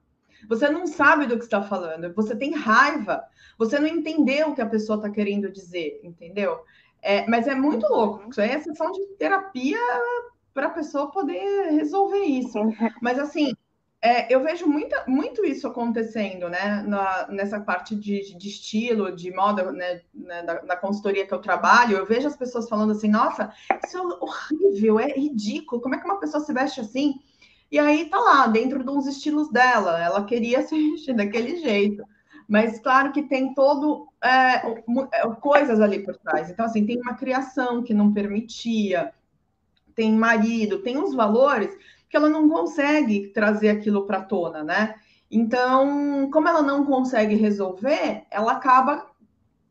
[0.49, 3.25] Você não sabe do que está falando, você tem raiva,
[3.59, 6.61] você não entendeu o que a pessoa está querendo dizer, entendeu?
[7.03, 8.31] É, mas é muito louco.
[8.31, 9.79] Isso aí é sessão de terapia
[10.57, 12.59] para a pessoa poder resolver isso.
[13.03, 13.53] Mas assim,
[14.01, 16.83] é, eu vejo muita, muito isso acontecendo, né?
[16.89, 20.01] Na, nessa parte de, de estilo, de moda, né?
[20.15, 23.53] né, Da, da consultoria que eu trabalho, eu vejo as pessoas falando assim, nossa,
[23.85, 27.21] isso é horrível, é ridículo, como é que uma pessoa se veste assim?
[27.71, 32.03] E aí tá lá, dentro de uns estilos dela, ela queria se vestir daquele jeito.
[32.49, 34.57] Mas claro que tem todo é,
[35.13, 36.49] é, coisas ali por trás.
[36.49, 39.13] Então, assim, tem uma criação que não permitia,
[39.97, 41.77] tem marido, tem uns valores
[42.09, 44.95] que ela não consegue trazer aquilo para tona, né?
[45.29, 49.11] Então, como ela não consegue resolver, ela acaba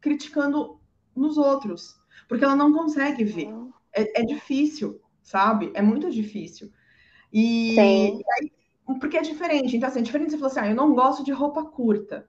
[0.01, 0.79] criticando
[1.15, 1.95] nos outros,
[2.27, 3.49] porque ela não consegue ver.
[3.93, 5.71] É, é difícil, sabe?
[5.73, 6.69] É muito difícil.
[7.31, 8.21] E, Sim.
[8.33, 8.51] aí,
[8.99, 9.77] porque é diferente.
[9.77, 12.27] Então, assim, é diferente você falar assim, ah, eu não gosto de roupa curta.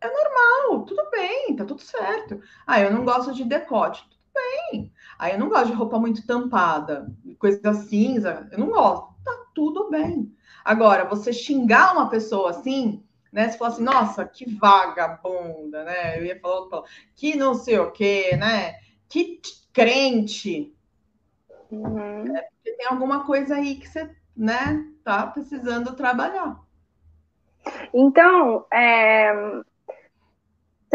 [0.00, 2.40] É normal, tudo bem, tá tudo certo.
[2.66, 4.92] Ah, eu não gosto de decote, tudo bem.
[5.18, 7.06] Ah, eu não gosto de roupa muito tampada,
[7.38, 9.14] coisa cinza, eu não gosto.
[9.24, 10.32] Tá tudo bem.
[10.64, 13.02] Agora, você xingar uma pessoa assim,
[13.32, 13.48] né?
[13.48, 16.18] Você fala assim, nossa, que vagabunda, né?
[16.18, 18.76] Eu ia falar palavra, que não sei o quê, né?
[19.08, 19.40] Que
[19.72, 20.74] crente.
[21.70, 22.24] Uhum.
[22.24, 26.60] Porque tem alguma coisa aí que você, né, tá precisando trabalhar.
[27.92, 29.32] Então, é,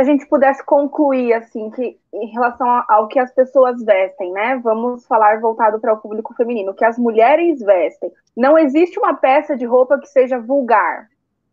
[0.05, 4.57] se a gente pudesse concluir, assim, que em relação ao que as pessoas vestem, né?
[4.63, 8.11] Vamos falar voltado para o público feminino, que as mulheres vestem.
[8.35, 11.07] Não existe uma peça de roupa que seja vulgar.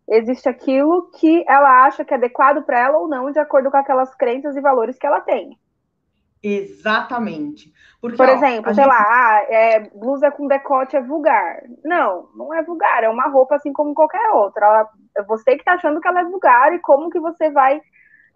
[0.09, 3.77] Existe aquilo que ela acha que é adequado para ela ou não, de acordo com
[3.77, 5.59] aquelas crenças e valores que ela tem.
[6.43, 7.73] Exatamente.
[8.01, 11.63] Porque, Por ó, exemplo, sei gente- lá, ah, é, blusa com decote é vulgar.
[11.85, 14.65] Não, não é vulgar, é uma roupa assim como qualquer outra.
[14.67, 14.89] Ela-
[15.27, 17.81] você que tá achando que ela é vulgar e como que você vai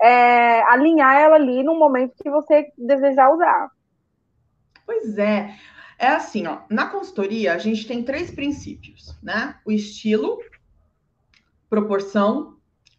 [0.00, 3.70] é, alinhar ela ali no momento que você desejar usar.
[4.84, 5.54] Pois é.
[5.98, 9.56] É assim, ó, na consultoria a gente tem três princípios, né?
[9.64, 10.40] O estilo,
[11.70, 12.56] proporção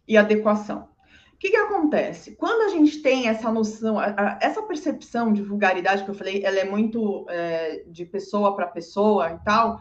[0.08, 0.88] e adequação.
[1.34, 2.34] O que, que acontece?
[2.36, 4.00] Quando a gente tem essa noção,
[4.40, 9.32] essa percepção de vulgaridade que eu falei, ela é muito é, de pessoa para pessoa
[9.32, 9.78] e tal,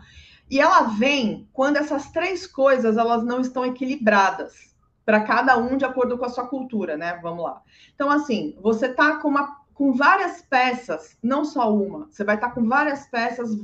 [0.50, 4.73] e ela vem quando essas três coisas elas não estão equilibradas.
[5.06, 7.20] Para cada um de acordo com a sua cultura, né?
[7.22, 7.62] Vamos lá.
[7.94, 12.50] Então, assim, você tá com, uma, com várias peças, não só uma, você vai estar
[12.50, 13.58] tá com várias peças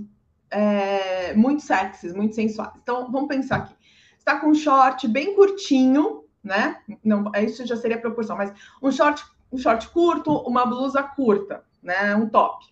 [0.51, 2.73] é, muito sexys, muito sensuais.
[2.81, 3.73] Então, vamos pensar aqui.
[3.73, 6.77] Você está com um short bem curtinho, né?
[7.03, 12.15] Não, isso já seria proporção, mas um short, um short curto, uma blusa curta, né?
[12.15, 12.65] Um top.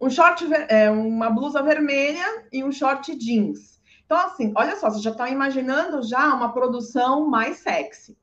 [0.00, 3.69] Um short, é, uma blusa vermelha e um short jeans.
[4.10, 8.18] Então, assim, olha só, você já está imaginando já uma produção mais sexy.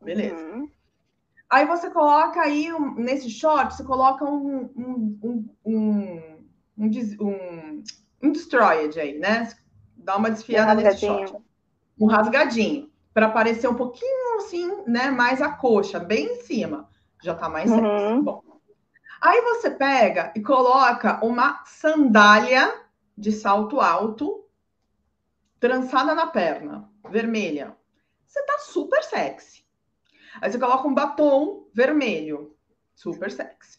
[0.00, 0.34] Beleza.
[0.34, 0.66] Uhum.
[1.50, 6.22] Aí você coloca aí, um, nesse short, você coloca um, um, um,
[7.20, 7.82] um,
[8.22, 9.52] um, destroyed aí, né?
[9.98, 11.36] Dá uma desfiada um nesse short.
[12.00, 12.90] Um rasgadinho.
[13.12, 15.10] Para aparecer um pouquinho assim, né?
[15.10, 16.88] Mais a coxa, bem em cima.
[17.22, 17.84] Já tá mais sexy.
[17.84, 18.22] Uhum.
[18.22, 18.42] Bom.
[19.20, 22.72] Aí você pega e coloca uma sandália
[23.14, 24.41] de salto alto
[25.62, 27.76] trançada na perna, vermelha.
[28.26, 29.64] Você tá super sexy.
[30.40, 32.56] Aí você coloca um batom vermelho,
[32.96, 33.78] super sexy.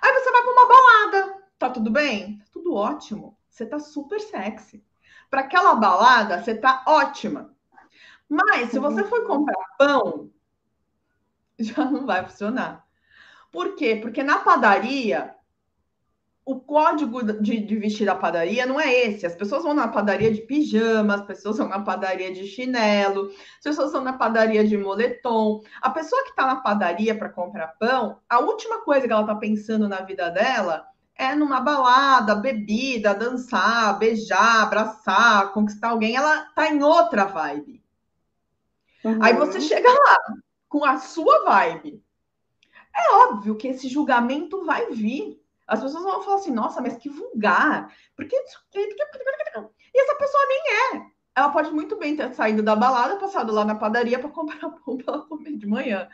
[0.00, 2.38] Aí você vai para uma balada, tá tudo bem?
[2.38, 3.36] Tá tudo ótimo.
[3.50, 4.84] Você tá super sexy.
[5.28, 7.52] Para aquela balada, você tá ótima.
[8.28, 10.30] Mas se você for comprar pão,
[11.58, 12.86] já não vai funcionar.
[13.50, 13.98] Por quê?
[14.00, 15.34] Porque na padaria
[16.44, 19.24] o código de, de, vestir da padaria não é esse.
[19.24, 23.28] As pessoas vão na padaria de pijama, as pessoas vão na padaria de chinelo,
[23.58, 25.62] as pessoas vão na padaria de moletom.
[25.80, 29.36] A pessoa que está na padaria para comprar pão, a última coisa que ela está
[29.36, 36.16] pensando na vida dela é numa balada, bebida, dançar, beijar, abraçar, conquistar alguém.
[36.16, 37.80] Ela está em outra vibe.
[39.04, 39.22] Uhum.
[39.22, 40.16] Aí você chega lá
[40.68, 42.02] com a sua vibe.
[42.94, 45.41] É óbvio que esse julgamento vai vir
[45.72, 47.90] as pessoas vão falar assim, nossa, mas que vulgar.
[48.14, 51.06] Porque e essa pessoa nem é.
[51.34, 54.98] Ela pode muito bem ter saído da balada, passado lá na padaria para comprar pão
[54.98, 56.10] para ela comer de manhã.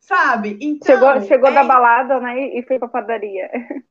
[0.00, 0.58] Sabe?
[0.60, 1.54] Então, chegou chegou é...
[1.54, 3.48] da balada, né, e foi para padaria.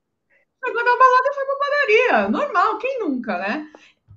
[0.66, 2.30] Chegou da balada e foi para padaria.
[2.30, 3.70] Normal, quem nunca, né?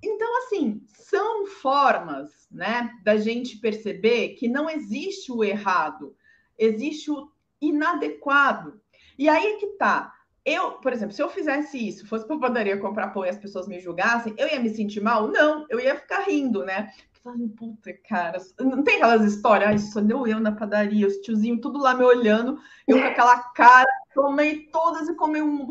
[0.03, 6.17] Então, assim, são formas, né, da gente perceber que não existe o errado,
[6.59, 7.31] existe o
[7.61, 8.81] inadequado.
[9.19, 10.18] E aí é que tá.
[10.49, 13.69] Eu, por exemplo, se eu fizesse isso, fosse para padaria comprar pão e as pessoas
[13.69, 15.29] me julgassem, eu ia me sentir mal?
[15.29, 16.91] Não, eu ia ficar rindo, né?
[17.23, 21.61] Falando, puta, cara, não tem aquelas histórias, ai, só deu eu na padaria, os tiozinhos
[21.61, 25.69] tudo lá me olhando, eu com aquela cara, tomei todas e comi um,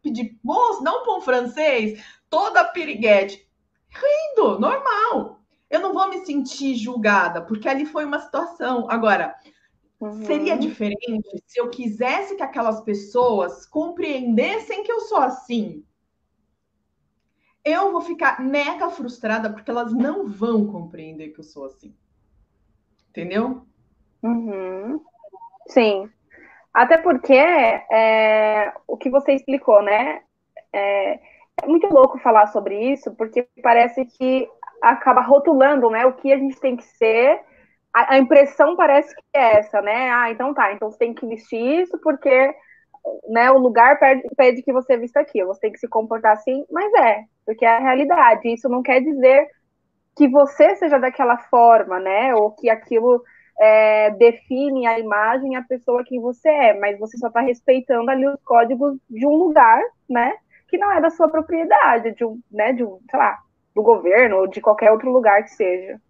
[0.00, 3.44] pedi, moço, dá um pão francês, toda piriguete,
[3.88, 5.40] rindo, normal.
[5.68, 8.86] Eu não vou me sentir julgada, porque ali foi uma situação.
[8.88, 9.34] Agora,
[10.00, 10.24] Uhum.
[10.24, 15.84] Seria diferente se eu quisesse que aquelas pessoas compreendessem que eu sou assim.
[17.62, 21.94] Eu vou ficar mega frustrada porque elas não vão compreender que eu sou assim.
[23.10, 23.66] Entendeu?
[24.22, 25.04] Uhum.
[25.68, 26.10] Sim.
[26.72, 30.22] Até porque é, o que você explicou, né?
[30.72, 31.20] É,
[31.62, 34.48] é muito louco falar sobre isso, porque parece que
[34.80, 37.42] acaba rotulando né, o que a gente tem que ser
[37.92, 40.10] a, impressão parece que é essa, né?
[40.10, 42.54] Ah, então tá, então você tem que vestir isso porque
[43.28, 46.64] né, o lugar pede, pede que você vista aquilo, você tem que se comportar assim,
[46.70, 48.52] mas é, porque é a realidade.
[48.52, 49.48] Isso não quer dizer
[50.16, 52.34] que você seja daquela forma, né?
[52.34, 53.22] Ou que aquilo
[53.60, 58.26] é, define a imagem, a pessoa que você é, mas você só está respeitando ali
[58.26, 60.34] os códigos de um lugar, né?
[60.68, 63.38] Que não é da sua propriedade, de um, né, de um, sei lá,
[63.74, 66.00] do governo ou de qualquer outro lugar que seja.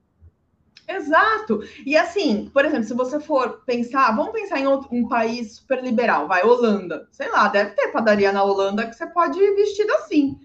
[0.89, 1.61] Exato.
[1.87, 5.83] E assim, por exemplo, se você for pensar, vamos pensar em outro, um país super
[5.83, 7.09] liberal, vai, Holanda.
[7.11, 10.39] Sei lá, deve ter padaria na Holanda que você pode ir vestido assim.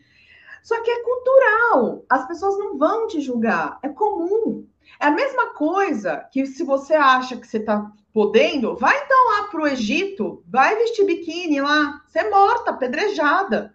[0.63, 2.06] Só que é cultural.
[2.10, 3.80] As pessoas não vão te julgar.
[3.84, 4.65] É comum.
[5.00, 9.43] É a mesma coisa que se você acha que você está podendo, vai então lá
[9.50, 13.74] para o Egito, vai vestir biquíni lá, você é morta, apedrejada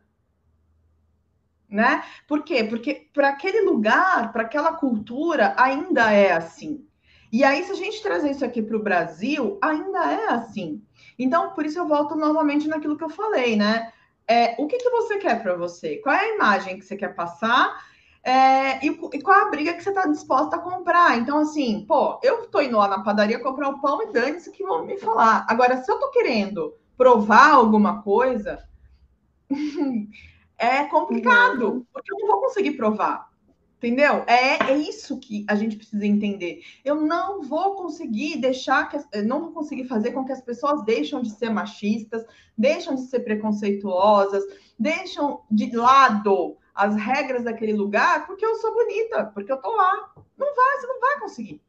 [1.70, 2.02] né?
[2.26, 2.64] Por quê?
[2.64, 6.84] Porque para aquele lugar, para aquela cultura, ainda é assim.
[7.32, 10.82] E aí, se a gente trazer isso aqui para o Brasil, ainda é assim.
[11.18, 13.92] Então, por isso eu volto novamente naquilo que eu falei, né?
[14.26, 15.96] É, o que, que você quer para você?
[15.98, 17.84] Qual é a imagem que você quer passar?
[18.22, 21.18] É, e, e, qual a briga que você está disposta a comprar?
[21.18, 24.64] Então, assim, pô, eu estou indo lá na padaria comprar o pão e dane-se que
[24.64, 25.46] vão me falar.
[25.48, 28.62] Agora, se eu estou querendo provar alguma coisa,
[30.60, 31.86] é complicado, uhum.
[31.90, 33.30] porque eu não vou conseguir provar.
[33.78, 34.24] Entendeu?
[34.26, 36.60] É, é isso que a gente precisa entender.
[36.84, 41.22] Eu não vou conseguir deixar que não vou conseguir fazer com que as pessoas deixem
[41.22, 42.22] de ser machistas,
[42.58, 44.44] deixam de ser preconceituosas,
[44.78, 50.12] deixam de lado as regras daquele lugar porque eu sou bonita, porque eu tô lá.
[50.36, 51.62] Não vai, você não vai conseguir.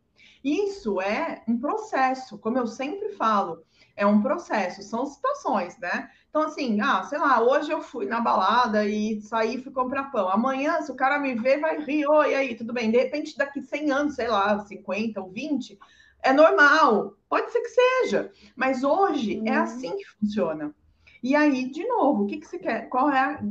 [0.43, 3.63] Isso é um processo, como eu sempre falo,
[4.01, 6.09] é um processo, são situações, né?
[6.29, 10.11] Então, assim, ah, sei lá, hoje eu fui na balada e saí e fui comprar
[10.11, 10.27] pão.
[10.27, 12.89] Amanhã, se o cara me ver, vai rir, oi, aí, tudo bem.
[12.89, 15.77] De repente, daqui 100 anos, sei lá, 50 ou 20,
[16.23, 17.15] é normal.
[17.29, 18.31] Pode ser que seja.
[18.55, 19.47] Mas hoje uhum.
[19.47, 20.73] é assim que funciona.
[21.21, 22.89] E aí, de novo, o que, que você quer?
[22.89, 23.43] Qual é a,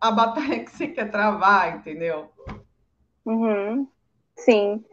[0.00, 2.30] a batalha que você quer travar, entendeu?
[3.26, 3.88] Uhum.
[4.36, 4.84] Sim.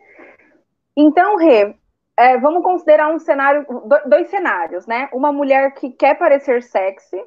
[0.98, 1.76] Então, Rê,
[2.22, 3.66] é, vamos considerar um cenário,
[4.06, 5.10] dois cenários, né?
[5.12, 7.20] Uma mulher que quer parecer sexy,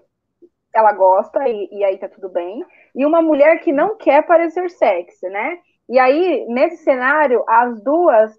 [0.73, 4.71] ela gosta e, e, aí tá tudo bem, e uma mulher que não quer parecer
[4.71, 5.59] sexy, né?
[5.89, 8.39] E aí, nesse cenário, as duas,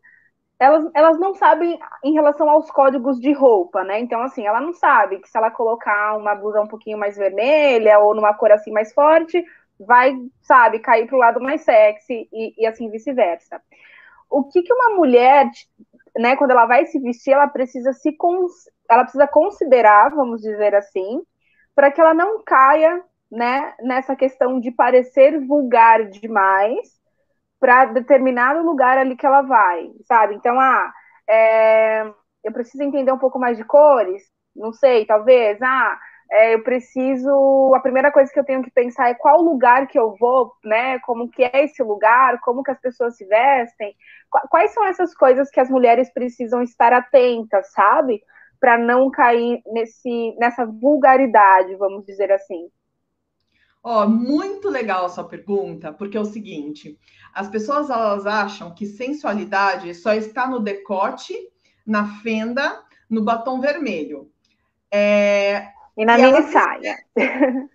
[0.58, 4.00] elas, elas não sabem em relação aos códigos de roupa, né?
[4.00, 8.00] Então, assim, ela não sabe que se ela colocar uma blusa um pouquinho mais vermelha
[8.00, 9.44] ou numa cor assim mais forte,
[9.78, 13.62] vai, sabe, cair pro lado mais sexy e, e assim vice-versa.
[14.30, 15.50] O que, que uma mulher
[16.18, 18.52] né, quando ela vai se vestir, ela precisa se cons
[18.90, 21.22] ela precisa considerar, vamos dizer assim,
[21.74, 26.96] para que ela não caia, né, nessa questão de parecer vulgar demais
[27.60, 30.36] para determinado lugar ali que ela vai, sabe?
[30.36, 30.94] Então, ah,
[31.28, 32.06] é,
[32.44, 34.24] eu preciso entender um pouco mais de cores,
[34.56, 36.00] não sei, talvez, ah,
[36.32, 37.74] é, eu preciso.
[37.76, 41.00] A primeira coisa que eu tenho que pensar é qual lugar que eu vou, né?
[41.00, 43.96] Como que é esse lugar, como que as pessoas se vestem.
[44.50, 48.22] Quais são essas coisas que as mulheres precisam estar atentas, sabe?
[48.60, 52.70] Para não cair nesse, nessa vulgaridade, vamos dizer assim.
[53.84, 57.00] Ó, oh, muito legal a sua pergunta, porque é o seguinte:
[57.34, 61.36] as pessoas elas acham que sensualidade só está no decote,
[61.86, 64.32] na fenda, no batom vermelho.
[64.92, 66.98] É, e na mini saia.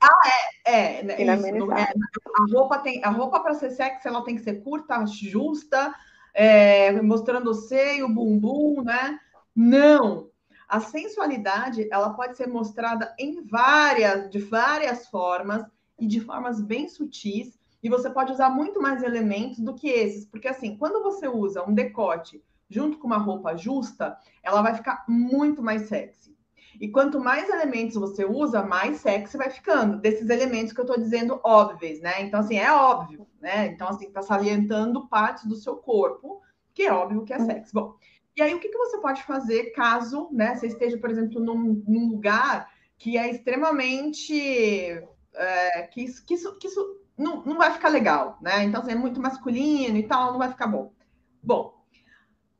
[0.00, 0.30] Ah,
[0.66, 1.02] é, é.
[1.02, 4.42] Né, isso, no, é, a roupa tem, a roupa para ser sexy, ela tem que
[4.42, 5.94] ser curta, justa,
[6.34, 9.18] é, mostrando o seio, o bumbum, né?
[9.54, 10.28] Não.
[10.68, 15.64] A sensualidade, ela pode ser mostrada em várias, de várias formas
[15.98, 17.58] e de formas bem sutis.
[17.82, 21.64] E você pode usar muito mais elementos do que esses, porque assim, quando você usa
[21.64, 26.36] um decote junto com uma roupa justa, ela vai ficar muito mais sexy.
[26.80, 29.98] E quanto mais elementos você usa, mais sexy vai ficando.
[29.98, 32.22] Desses elementos que eu estou dizendo óbvios, né?
[32.22, 33.66] Então, assim, é óbvio, né?
[33.66, 36.40] Então, assim, está salientando partes do seu corpo,
[36.72, 37.74] que é óbvio que é sexy.
[37.74, 37.96] Bom,
[38.34, 41.84] e aí o que, que você pode fazer caso, né, você esteja, por exemplo, num,
[41.86, 45.04] num lugar que é extremamente.
[45.34, 48.64] É, que isso, que isso, que isso não, não vai ficar legal, né?
[48.64, 50.94] Então, assim, é muito masculino e tal, não vai ficar bom.
[51.42, 51.74] Bom,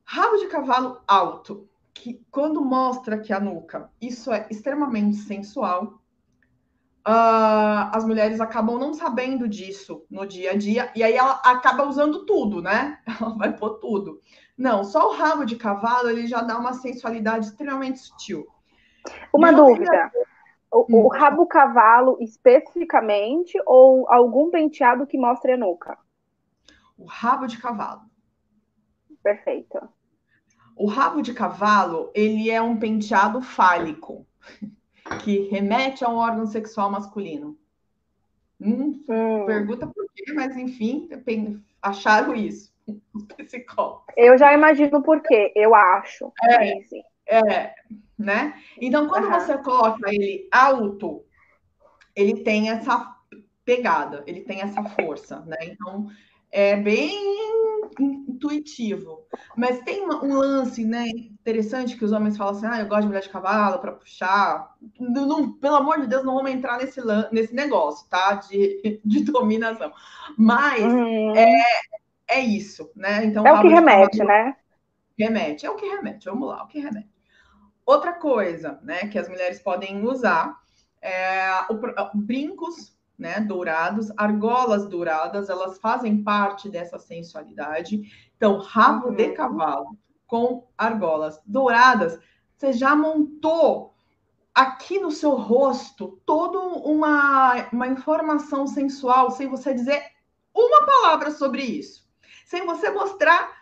[0.03, 6.01] rabo de cavalo alto que quando mostra que a nuca, isso é extremamente sensual,
[7.07, 11.87] uh, as mulheres acabam não sabendo disso no dia a dia, e aí ela acaba
[11.87, 12.99] usando tudo, né?
[13.21, 14.19] Ela vai pôr tudo.
[14.57, 18.45] Não, só o rabo de cavalo ele já dá uma sensualidade extremamente sutil.
[19.33, 20.11] Uma dúvida.
[20.71, 21.07] O, o, hum.
[21.09, 25.97] rabo cavalo especificamente ou algum penteado que mostre a nuca?
[26.97, 28.03] O rabo de cavalo.
[29.21, 29.79] Perfeito.
[30.81, 34.25] O rabo de cavalo, ele é um penteado fálico,
[35.23, 37.55] que remete a um órgão sexual masculino.
[38.59, 39.45] Hum, hum.
[39.45, 41.07] Pergunta por quê, mas enfim,
[41.79, 42.73] acharam isso.
[44.17, 46.33] Eu já imagino por quê, eu acho.
[46.43, 46.79] É,
[47.27, 47.75] é
[48.17, 48.59] né?
[48.81, 49.33] Então, quando uhum.
[49.33, 51.23] você coloca ele alto,
[52.15, 53.15] ele tem essa
[53.63, 55.57] pegada, ele tem essa força, né?
[55.61, 56.09] Então,
[56.51, 59.25] é bem intuitivo.
[59.55, 63.07] Mas tem um lance, né, interessante que os homens falam assim: ah, eu gosto de
[63.07, 64.75] mulher de cavalo para puxar.
[64.99, 67.01] Não, não, pelo amor de Deus, não vamos entrar nesse,
[67.31, 68.33] nesse negócio, tá?
[68.35, 69.91] De, de dominação.
[70.37, 71.35] Mas uhum.
[71.35, 71.63] é,
[72.27, 73.25] é isso, né?
[73.25, 74.55] Então, é o que remete, cavalo, né?
[75.17, 76.25] Remete, é o que remete.
[76.25, 77.09] Vamos lá, o que remete.
[77.85, 80.55] Outra coisa, né, que as mulheres podem usar
[81.01, 81.75] é o,
[82.13, 82.90] brincos
[83.21, 88.01] né, dourados, argolas douradas, elas fazem parte dessa sensualidade.
[88.35, 89.15] Então, rabo uhum.
[89.15, 92.19] de cavalo com argolas douradas,
[92.57, 93.93] você já montou
[94.55, 100.03] aqui no seu rosto toda uma, uma informação sensual, sem você dizer
[100.53, 102.09] uma palavra sobre isso,
[102.45, 103.55] sem você mostrar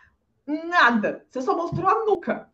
[0.46, 2.49] nada, você só mostrou a nuca.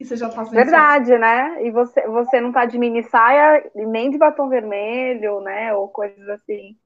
[0.00, 1.62] E você já tá Verdade, né?
[1.66, 5.74] E você, você não tá de mini saia nem de batom vermelho, né?
[5.74, 6.78] Ou coisas assim.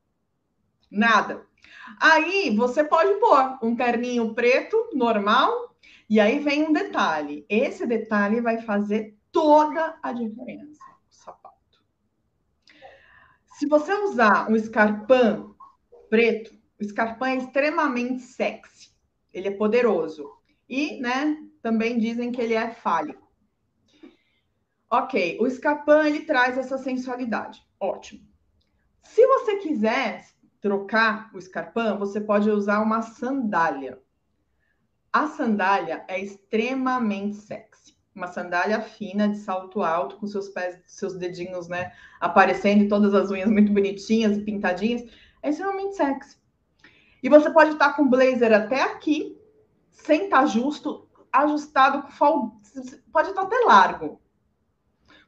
[0.90, 1.46] Nada.
[2.00, 5.76] Aí você pode pôr um terninho preto, normal,
[6.10, 7.46] e aí vem um detalhe.
[7.48, 11.54] Esse detalhe vai fazer toda a diferença no sapato.
[13.56, 15.54] Se você usar um escarpão
[16.10, 18.90] preto, o escarpão é extremamente sexy.
[19.32, 20.28] Ele é poderoso.
[20.68, 23.26] E, né, também dizem que ele é fálico.
[24.90, 27.66] Ok, o escarpão ele traz essa sensualidade.
[27.80, 28.20] Ótimo.
[29.02, 30.26] Se você quiser
[30.60, 33.98] trocar o escarpão, você pode usar uma sandália.
[35.10, 37.96] A sandália é extremamente sexy.
[38.14, 43.14] Uma sandália fina de salto alto, com seus pés, seus dedinhos, né, aparecendo e todas
[43.14, 45.02] as unhas muito bonitinhas e pintadinhas,
[45.42, 46.36] é extremamente sexy.
[47.22, 49.40] E você pode estar com blazer até aqui,
[49.90, 51.03] sem estar justo,
[51.34, 52.06] ajustado
[53.12, 54.20] pode estar até largo.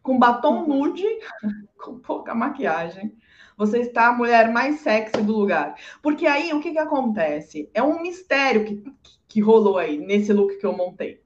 [0.02, 0.68] Com batom uhum.
[0.68, 1.04] nude,
[1.76, 3.16] com pouca maquiagem.
[3.56, 5.74] Você está a mulher mais sexy do lugar.
[6.02, 7.70] Porque aí o que, que acontece?
[7.74, 8.84] É um mistério que,
[9.26, 11.22] que rolou aí nesse look que eu montei.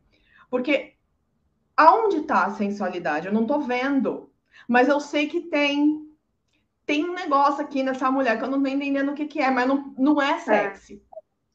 [0.48, 0.94] Porque
[1.76, 3.26] aonde está a sensualidade?
[3.26, 4.30] Eu não estou vendo.
[4.66, 6.06] Mas eu sei que tem
[6.86, 9.48] tem um negócio aqui nessa mulher que eu não tô entendendo o que, que é,
[9.48, 10.38] mas não, não é, é.
[10.38, 10.94] sexy.
[10.94, 11.09] É.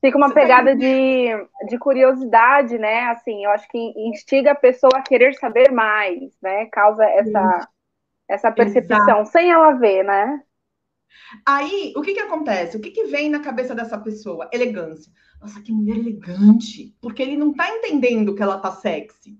[0.05, 1.27] Fica uma tá pegada de,
[1.67, 3.07] de curiosidade, né?
[3.07, 6.67] Assim, eu acho que instiga a pessoa a querer saber mais, né?
[6.67, 7.69] Causa essa,
[8.27, 9.31] essa percepção, Exato.
[9.31, 10.41] sem ela ver, né?
[11.45, 12.77] Aí, o que que acontece?
[12.77, 14.47] O que que vem na cabeça dessa pessoa?
[14.53, 15.11] Elegância.
[15.41, 16.95] Nossa, que mulher elegante.
[17.01, 19.39] Porque ele não tá entendendo que ela tá sexy.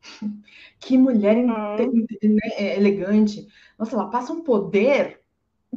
[0.80, 1.76] que mulher uhum.
[1.76, 3.46] Né, elegante.
[3.78, 5.22] Nossa, ela passa um poder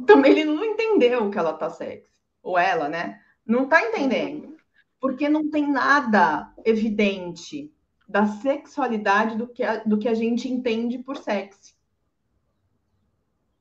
[0.04, 2.10] também ele não entendeu que ela tá sexy.
[2.42, 3.20] Ou ela, né?
[3.46, 4.56] Não tá entendendo.
[5.00, 7.72] Porque não tem nada evidente
[8.08, 11.74] da sexualidade do que a, do que a gente entende por sexy.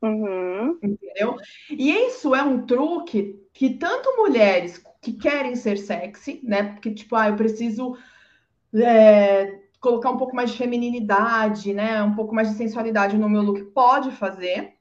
[0.01, 0.77] Uhum.
[0.81, 1.35] Entendeu?
[1.69, 6.63] E isso é um truque que tanto mulheres que querem ser sexy, né?
[6.73, 7.97] Porque, tipo, ah, eu preciso
[8.73, 12.03] é, colocar um pouco mais de feminilidade, né?
[12.03, 14.74] Um pouco mais de sensualidade no meu look, pode fazer.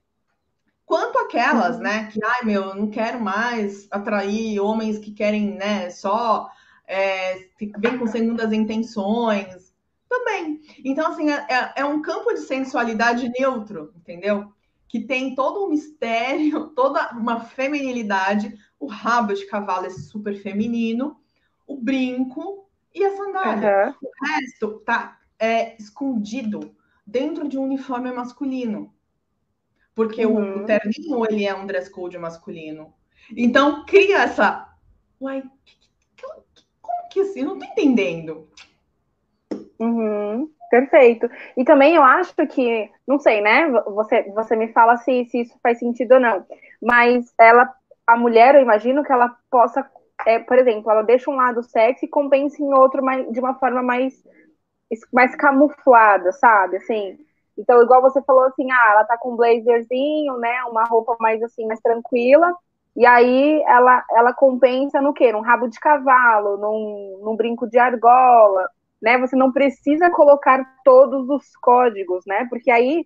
[0.86, 1.82] Quanto aquelas, uhum.
[1.82, 6.48] né, que, ai meu, eu não quero mais atrair homens que querem, né, só
[6.86, 9.74] é, bem com segundas intenções,
[10.08, 10.60] também.
[10.84, 14.52] Então, assim, é, é, é um campo de sensualidade neutro, entendeu?
[14.88, 18.54] Que tem todo um mistério, toda uma feminilidade.
[18.78, 21.18] O rabo de cavalo é super feminino,
[21.66, 23.88] o brinco e a sandália.
[23.88, 24.08] Uhum.
[24.08, 26.74] O resto tá é, escondido
[27.06, 28.92] dentro de um uniforme masculino
[29.94, 30.62] porque uhum.
[30.62, 32.92] o, terninho ele é um dress code masculino.
[33.36, 34.68] Então cria essa,
[35.20, 35.42] uai,
[36.80, 37.40] como que assim?
[37.40, 38.48] Eu não tô entendendo.
[39.78, 40.50] Uhum.
[40.74, 41.30] Perfeito.
[41.56, 43.70] E também eu acho que, não sei, né?
[43.86, 46.44] Você, você me fala se, se isso faz sentido ou não.
[46.82, 47.72] Mas ela,
[48.04, 49.88] a mulher, eu imagino que ela possa,
[50.26, 53.54] é, por exemplo, ela deixa um lado sexy e compensa em outro mais, de uma
[53.54, 54.14] forma mais,
[55.12, 56.78] mais camuflada, sabe?
[56.78, 57.18] Assim,
[57.56, 60.64] então, igual você falou assim, ah, ela tá com um blazerzinho, né?
[60.64, 62.54] Uma roupa mais assim, mais tranquila.
[62.96, 65.32] E aí ela, ela compensa no quê?
[65.32, 68.68] Num rabo de cavalo, num, num brinco de argola,
[69.00, 69.18] né?
[69.18, 72.46] Você não precisa colocar todos os códigos, né?
[72.50, 73.04] Porque aí,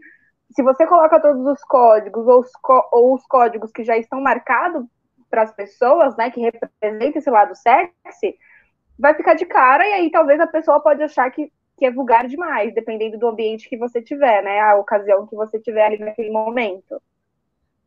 [0.50, 2.50] se você coloca todos os códigos ou os,
[2.92, 4.84] ou os códigos que já estão marcados
[5.30, 6.30] para as pessoas, né?
[6.30, 8.36] Que representam esse lado sexy,
[8.98, 12.26] vai ficar de cara e aí talvez a pessoa pode achar que que é vulgar
[12.26, 14.60] demais, dependendo do ambiente que você tiver, né?
[14.60, 17.00] A ocasião que você tiver ali naquele momento.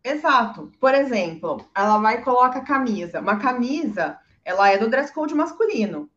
[0.03, 0.71] Exato.
[0.79, 3.19] Por exemplo, ela vai e coloca a camisa.
[3.19, 6.09] Uma camisa, ela é do dress code masculino.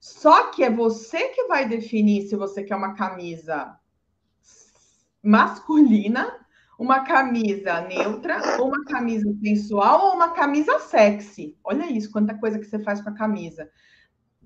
[0.00, 3.78] Só que é você que vai definir se você quer uma camisa
[5.22, 6.44] masculina,
[6.78, 11.56] uma camisa neutra, ou uma camisa sensual, ou uma camisa sexy.
[11.64, 13.70] Olha isso, quanta coisa que você faz com a camisa.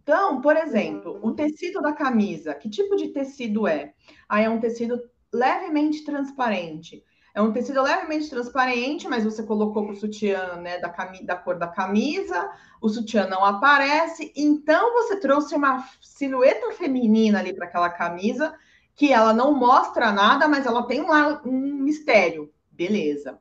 [0.08, 3.92] Então, por exemplo, o tecido da camisa, que tipo de tecido é?
[4.26, 4.98] Aí é um tecido
[5.30, 7.04] levemente transparente.
[7.34, 10.88] É um tecido levemente transparente, mas você colocou o sutiã né, da,
[11.24, 12.50] da cor da camisa,
[12.80, 18.54] o sutiã não aparece, então você trouxe uma silhueta feminina ali para aquela camisa,
[18.94, 22.50] que ela não mostra nada, mas ela tem lá um mistério.
[22.70, 23.38] Beleza.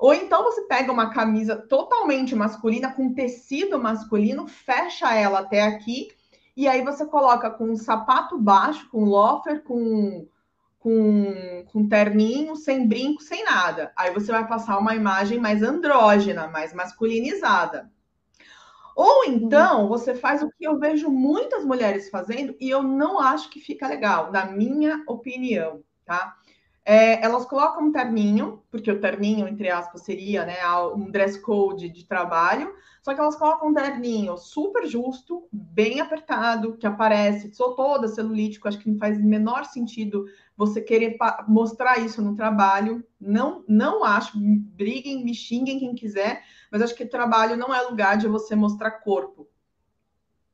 [0.00, 6.08] Ou então você pega uma camisa totalmente masculina, com tecido masculino, fecha ela até aqui,
[6.56, 10.26] e aí você coloca com um sapato baixo, com loafer, com,
[10.78, 13.92] com, com terninho, sem brinco, sem nada.
[13.94, 17.92] Aí você vai passar uma imagem mais andrógena, mais masculinizada.
[18.96, 23.50] Ou então você faz o que eu vejo muitas mulheres fazendo e eu não acho
[23.50, 26.39] que fica legal, na minha opinião, tá?
[26.84, 30.56] É, elas colocam um terninho, porque o terninho, entre aspas, seria né,
[30.94, 36.76] um dress code de trabalho, só que elas colocam um terninho super justo, bem apertado,
[36.76, 40.24] que aparece, sou toda celulítico, acho que não faz o menor sentido
[40.56, 41.16] você querer
[41.46, 43.04] mostrar isso no trabalho.
[43.20, 48.16] Não, não acho, briguem, me xinguem quem quiser, mas acho que trabalho não é lugar
[48.16, 49.48] de você mostrar corpo,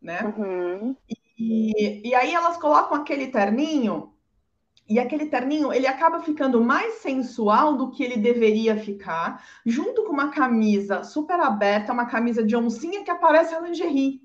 [0.00, 0.22] né?
[0.22, 0.96] Uhum.
[1.08, 4.14] E E, e aí elas colocam aquele terninho,
[4.88, 10.12] e aquele terninho ele acaba ficando mais sensual do que ele deveria ficar, junto com
[10.12, 14.22] uma camisa super aberta, uma camisa de oncinha que aparece a lingerie.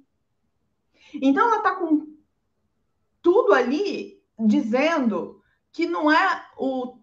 [1.15, 2.07] Então ela tá com
[3.21, 5.41] tudo ali dizendo
[5.71, 6.99] que não é o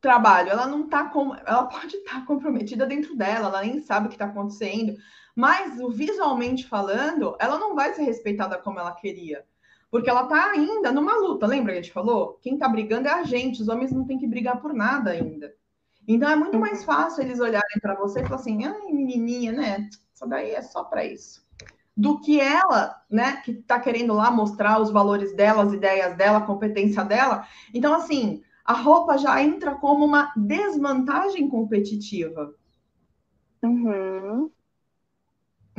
[0.00, 4.06] trabalho, ela não tá com, ela pode estar tá comprometida dentro dela, ela nem sabe
[4.06, 4.96] o que está acontecendo,
[5.34, 9.44] mas visualmente falando, ela não vai ser respeitada como ela queria.
[9.90, 12.38] Porque ela tá ainda numa luta, lembra que a gente falou?
[12.40, 15.52] Quem tá brigando é a gente, os homens não tem que brigar por nada ainda.
[16.06, 19.88] Então é muito mais fácil eles olharem para você e falar assim: ai, menininha, né?
[20.14, 21.44] Isso daí é só para isso.
[21.96, 26.38] Do que ela, né, que tá querendo lá mostrar os valores dela, as ideias dela,
[26.38, 27.46] a competência dela.
[27.74, 32.54] Então, assim, a roupa já entra como uma desvantagem competitiva.
[33.62, 34.50] Uhum.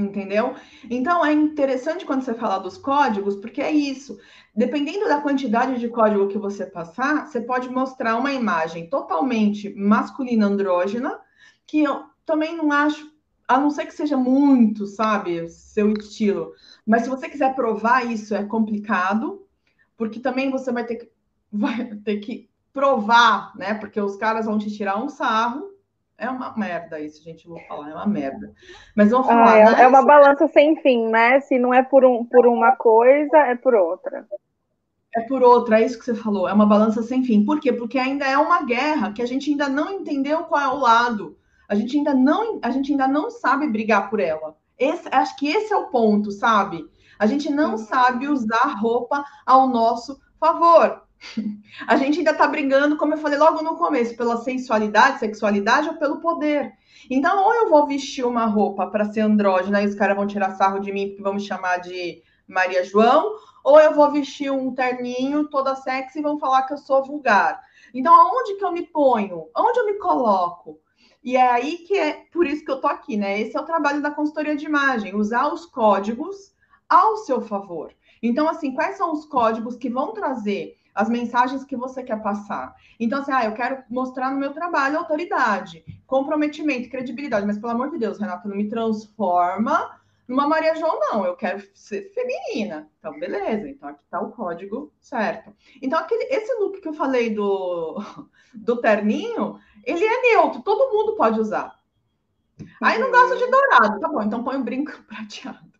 [0.02, 0.56] Entendeu?
[0.90, 4.18] Então é interessante quando você fala dos códigos, porque é isso.
[4.56, 10.48] Dependendo da quantidade de código que você passar, você pode mostrar uma imagem totalmente masculina
[10.48, 11.20] andrógena,
[11.68, 13.12] que eu também não acho,
[13.48, 16.54] a não ser que seja muito, sabe, seu estilo.
[16.86, 19.46] Mas se você quiser provar isso, é complicado,
[19.96, 21.12] porque também você vai ter que,
[21.52, 23.74] vai ter que provar, né?
[23.74, 25.71] Porque os caras vão te tirar um sarro
[26.22, 27.48] é uma merda isso, gente.
[27.48, 28.54] Vou falar, é uma merda.
[28.96, 29.54] Mas vamos falar.
[29.54, 29.82] Ah, é, né?
[29.82, 31.40] é, uma balança sem fim, né?
[31.42, 34.28] Se não é por, um, por uma coisa, é por outra.
[35.16, 36.48] É por outra, é isso que você falou.
[36.48, 37.44] É uma balança sem fim.
[37.44, 37.74] Por quê?
[37.74, 41.38] Porque ainda é uma guerra que a gente ainda não entendeu qual é o lado.
[41.68, 44.56] A gente ainda não, a gente ainda não sabe brigar por ela.
[44.78, 46.86] Esse, acho que esse é o ponto, sabe?
[47.18, 51.02] A gente não sabe usar roupa ao nosso favor.
[51.88, 55.98] A gente ainda está brigando, como eu falei logo no começo, pela sensualidade, sexualidade ou
[55.98, 56.74] pelo poder.
[57.10, 60.52] Então, ou eu vou vestir uma roupa para ser andrógena e os caras vão tirar
[60.52, 64.74] sarro de mim porque vão me chamar de Maria João, ou eu vou vestir um
[64.74, 67.62] terninho toda sexy e vão falar que eu sou vulgar.
[67.94, 69.48] Então, aonde que eu me ponho?
[69.54, 70.80] Aonde eu me coloco?
[71.24, 73.40] E é aí que é por isso que eu tô aqui, né?
[73.40, 76.56] Esse é o trabalho da consultoria de imagem, usar os códigos
[76.90, 77.94] ao seu favor.
[78.24, 82.76] Então, assim, quais são os códigos que vão trazer as mensagens que você quer passar.
[83.00, 87.90] Então, assim, ah, eu quero mostrar no meu trabalho autoridade, comprometimento, credibilidade, mas pelo amor
[87.92, 91.26] de Deus, Renata, não me transforma numa Maria João, não.
[91.26, 92.90] Eu quero ser feminina.
[93.00, 93.68] Então, beleza.
[93.68, 95.54] Então, aqui está o código certo.
[95.82, 98.02] Então, aquele, esse look que eu falei do,
[98.54, 101.80] do terninho, ele é neutro, todo mundo pode usar.
[102.82, 105.72] Aí não gosta de dourado, tá bom, então põe um brinco prateado.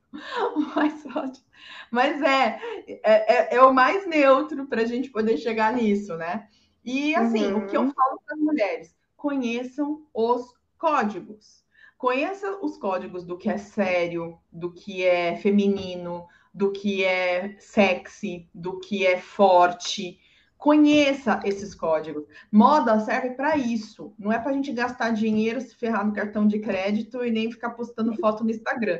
[0.76, 1.44] Mas pode
[1.90, 6.48] mas é, é, é, é o mais neutro para a gente poder chegar nisso, né?
[6.84, 7.60] E assim, uhum.
[7.60, 7.92] o que eu uhum.
[7.94, 11.64] falo para as mulheres, conheçam os códigos.
[11.98, 18.50] Conheça os códigos do que é sério, do que é feminino, do que é sexy,
[18.54, 20.20] do que é forte.
[20.58, 22.26] Conheça esses códigos.
[22.52, 24.14] Moda serve para isso.
[24.18, 27.52] Não é para a gente gastar dinheiro, se ferrar no cartão de crédito e nem
[27.52, 29.00] ficar postando foto no Instagram.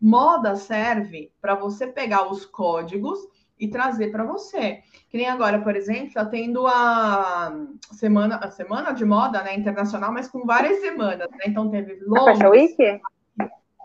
[0.00, 3.18] Moda serve para você pegar os códigos
[3.58, 4.82] e trazer para você.
[5.10, 10.12] Que nem agora, por exemplo, está tendo a semana, a semana de moda né, internacional,
[10.12, 11.28] mas com várias semanas.
[11.30, 11.38] Né?
[11.46, 12.38] Então teve Londres.
[12.38, 13.00] Fashion Week?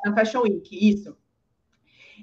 [0.05, 1.17] Na Fashion Week, isso.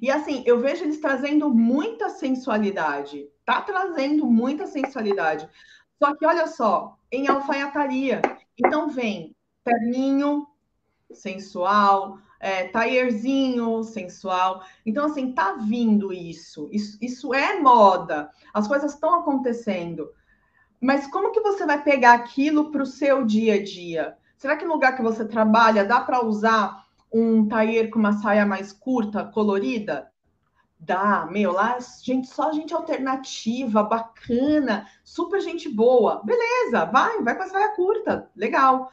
[0.00, 3.28] E assim, eu vejo eles trazendo muita sensualidade.
[3.44, 5.48] Tá trazendo muita sensualidade.
[5.98, 8.22] Só que olha só, em alfaiataria.
[8.56, 9.34] Então vem
[9.64, 10.46] terninho
[11.12, 14.62] sensual, é, taierzinho sensual.
[14.84, 16.68] Então, assim, tá vindo isso.
[16.72, 16.98] isso.
[17.00, 18.30] Isso é moda.
[18.52, 20.10] As coisas estão acontecendo.
[20.80, 24.16] Mas como que você vai pegar aquilo para o seu dia a dia?
[24.38, 28.46] Será que no lugar que você trabalha dá para usar um taier com uma saia
[28.46, 30.10] mais curta, colorida?
[30.78, 36.22] Dá, meu, lá, gente, só gente alternativa, bacana, super gente boa.
[36.24, 38.90] Beleza, vai, vai com a saia curta, legal.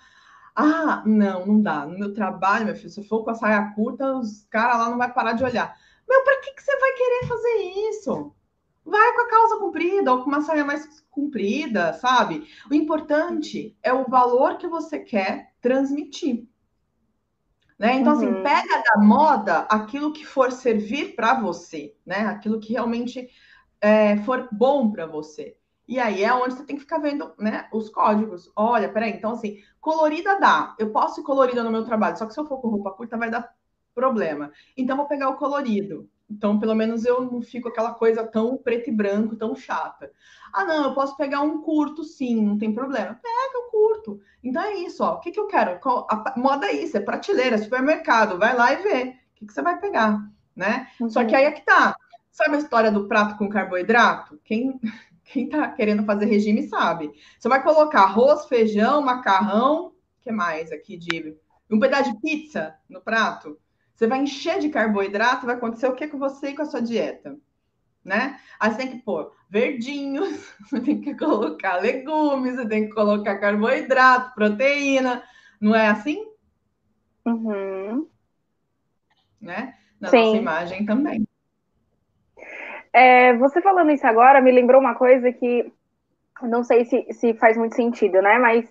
[0.60, 1.86] Ah, não, não dá.
[1.86, 4.90] No meu trabalho, meu filho, se eu for com a saia curta, os caras lá
[4.90, 5.78] não vai parar de olhar.
[6.10, 7.58] Meu, para que, que você vai querer fazer
[7.92, 8.36] isso?
[8.84, 12.48] Vai com a calça comprida ou com uma saia mais comprida, sabe?
[12.72, 16.48] O importante é o valor que você quer transmitir.
[17.78, 17.94] Né?
[17.98, 18.42] Então, assim, uhum.
[18.42, 22.22] assim, pega da moda aquilo que for servir para você, né?
[22.22, 23.30] Aquilo que realmente
[23.80, 25.57] é, for bom para você.
[25.88, 28.52] E aí é onde você tem que ficar vendo, né, os códigos.
[28.56, 30.76] Olha, peraí, então assim, colorida dá.
[30.78, 33.18] Eu posso ir colorida no meu trabalho, só que se eu for com roupa curta
[33.18, 33.50] vai dar
[33.96, 34.52] problema.
[34.76, 36.10] Então vou pegar o colorido.
[36.30, 40.12] Então, pelo menos eu não fico aquela coisa tão preto e branco, tão chata.
[40.54, 43.18] Ah, não, eu posso pegar um curto, sim, não tem problema.
[43.24, 44.20] Pega o curto.
[44.44, 45.14] Então é isso, ó.
[45.14, 45.80] O que, que eu quero?
[46.10, 48.38] A moda é isso, é prateleira, supermercado.
[48.38, 49.04] Vai lá e vê.
[49.04, 50.20] O que, que você vai pegar,
[50.54, 50.90] né?
[51.00, 51.10] Uhum.
[51.10, 51.96] Só que aí é que tá
[52.38, 54.40] Sabe a história do prato com carboidrato?
[54.44, 54.80] Quem
[55.28, 57.12] quem tá querendo fazer regime sabe.
[57.38, 61.36] Você vai colocar arroz, feijão, macarrão, que mais aqui de
[61.70, 63.60] um pedaço de pizza no prato.
[63.94, 66.82] Você vai encher de carboidrato, vai acontecer o que com você e com a sua
[66.82, 67.38] dieta,
[68.04, 68.40] né?
[68.60, 73.40] Aí você tem que pôr verdinhos, você tem que colocar legumes, você tem que colocar
[73.40, 75.24] carboidrato, proteína,
[75.60, 76.26] não é assim?
[77.26, 78.08] Uhum.
[79.42, 79.76] Né?
[80.00, 80.18] Na Sim.
[80.18, 81.28] nossa imagem também.
[82.98, 85.72] É, você falando isso agora me lembrou uma coisa que
[86.42, 88.40] não sei se, se faz muito sentido, né?
[88.40, 88.68] Mas,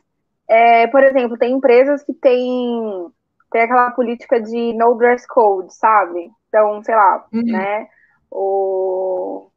[0.48, 3.06] é, por exemplo, tem empresas que têm
[3.52, 6.28] tem aquela política de no dress code, sabe?
[6.48, 7.42] Então, sei lá, uhum.
[7.44, 7.86] né?
[8.28, 9.48] O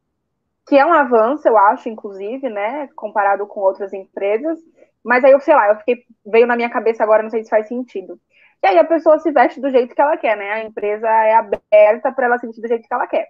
[0.67, 4.59] que é um avanço, eu acho, inclusive, né, comparado com outras empresas.
[5.03, 7.49] Mas aí eu sei lá, eu fiquei veio na minha cabeça agora, não sei se
[7.49, 8.19] faz sentido.
[8.61, 10.51] E aí a pessoa se veste do jeito que ela quer, né?
[10.51, 13.29] A empresa é aberta para ela se vestir do jeito que ela quer.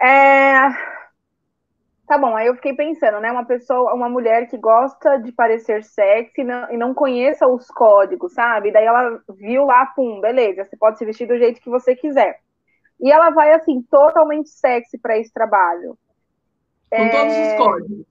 [0.00, 0.68] É...
[2.06, 3.30] Tá bom, aí eu fiquei pensando, né?
[3.30, 7.68] Uma pessoa, uma mulher que gosta de parecer sexy e não, e não conheça os
[7.68, 8.72] códigos, sabe?
[8.72, 12.40] Daí ela viu lá, pum, beleza, você pode se vestir do jeito que você quiser.
[12.98, 15.96] E ela vai, assim, totalmente sexy para esse trabalho.
[16.90, 17.08] Com é...
[17.10, 18.06] todos os códigos.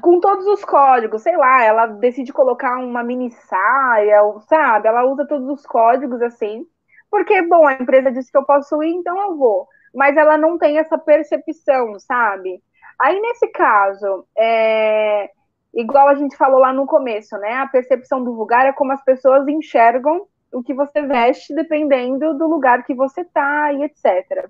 [0.00, 4.86] Com todos os códigos, sei lá, ela decide colocar uma mini saia, sabe?
[4.86, 6.64] Ela usa todos os códigos, assim.
[7.10, 10.58] Porque, bom, a empresa disse que eu posso ir, então eu vou mas ela não
[10.58, 12.60] tem essa percepção, sabe?
[13.00, 15.30] Aí, nesse caso, é,
[15.72, 17.54] igual a gente falou lá no começo, né?
[17.54, 22.46] A percepção do vulgar é como as pessoas enxergam o que você veste, dependendo do
[22.48, 24.48] lugar que você tá e etc.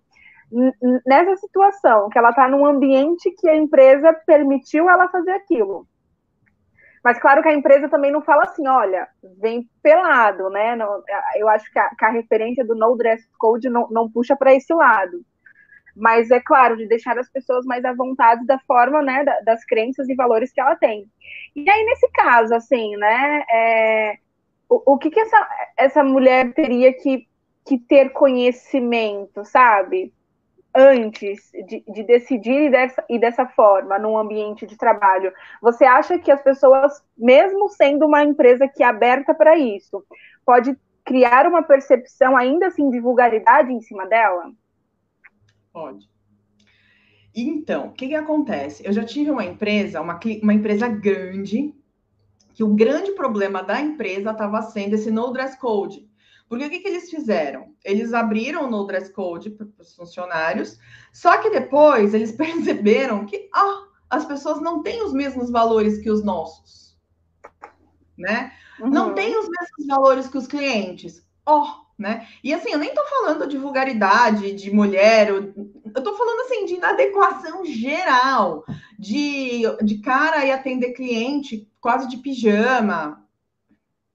[1.06, 5.86] Nessa situação, que ela tá num ambiente que a empresa permitiu ela fazer aquilo.
[7.02, 9.06] Mas claro que a empresa também não fala assim, olha,
[9.38, 10.76] vem pelado, né?
[11.36, 14.54] eu acho que a, que a referência do no dress code não, não puxa para
[14.54, 15.22] esse lado
[15.94, 20.08] mas é claro, de deixar as pessoas mais à vontade da forma, né, das crenças
[20.08, 21.06] e valores que ela tem.
[21.54, 24.18] E aí, nesse caso, assim, né, é,
[24.68, 27.28] o, o que que essa, essa mulher teria que,
[27.64, 30.12] que ter conhecimento, sabe?
[30.74, 35.32] Antes de, de decidir e dessa, e dessa forma, num ambiente de trabalho.
[35.62, 40.04] Você acha que as pessoas, mesmo sendo uma empresa que é aberta para isso,
[40.44, 44.50] pode criar uma percepção ainda assim de vulgaridade em cima dela?
[45.74, 46.08] Pode.
[47.34, 48.86] Então, o que, que acontece?
[48.86, 51.74] Eu já tive uma empresa, uma, uma empresa grande,
[52.52, 56.08] que o grande problema da empresa estava sendo esse no dress code.
[56.48, 57.74] Porque o que, que eles fizeram?
[57.84, 60.78] Eles abriram o no dress code para os funcionários,
[61.12, 66.08] só que depois eles perceberam que ah, as pessoas não têm os mesmos valores que
[66.08, 66.96] os nossos.
[68.16, 68.52] Né?
[68.78, 68.90] Uhum.
[68.90, 71.26] Não têm os mesmos valores que os clientes.
[71.44, 72.26] Ó, oh, né?
[72.42, 75.54] E assim, eu nem tô falando de vulgaridade, de mulher, eu,
[75.94, 78.64] eu tô falando assim de inadequação geral,
[78.98, 83.24] de, de cara e atender cliente quase de pijama,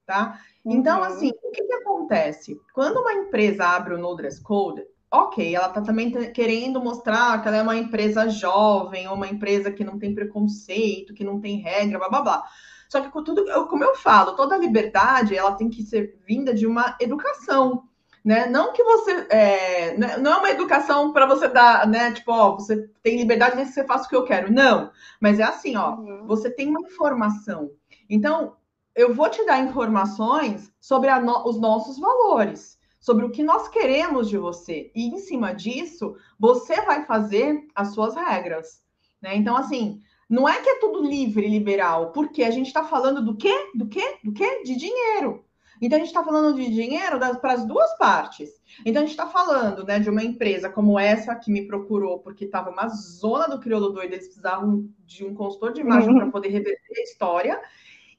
[0.06, 0.40] tá?
[0.64, 1.04] Então, uhum.
[1.04, 2.60] assim, o que, que acontece?
[2.74, 7.48] Quando uma empresa abre o No Dress Code, ok, ela tá também querendo mostrar que
[7.48, 11.58] ela é uma empresa jovem, ou uma empresa que não tem preconceito, que não tem
[11.60, 12.44] regra, blá blá blá.
[12.90, 16.66] Só que com tudo, como eu falo, toda liberdade ela tem que ser vinda de
[16.66, 17.84] uma educação.
[18.24, 18.46] Né?
[18.46, 22.10] Não que você é, né, não é uma educação para você dar, né?
[22.10, 24.52] Tipo, ó, você tem liberdade, nem você faça o que eu quero.
[24.52, 26.26] Não, mas é assim, ó, uhum.
[26.26, 27.70] você tem uma informação.
[28.10, 28.56] Então,
[28.94, 34.28] eu vou te dar informações sobre no, os nossos valores, sobre o que nós queremos
[34.28, 34.90] de você.
[34.96, 38.82] E em cima disso, você vai fazer as suas regras.
[39.22, 39.36] Né?
[39.36, 43.20] Então, assim, não é que é tudo livre e liberal, porque a gente está falando
[43.20, 43.52] do quê?
[43.74, 44.18] Do quê?
[44.22, 44.62] Do quê?
[44.62, 45.44] De dinheiro.
[45.82, 48.50] Então, a gente está falando de dinheiro para as duas partes.
[48.86, 52.44] Então, a gente está falando né, de uma empresa como essa que me procurou, porque
[52.44, 56.18] estava uma zona do crioulo doido, eles precisavam de um consultor de imagem uhum.
[56.18, 57.60] para poder reverter a história.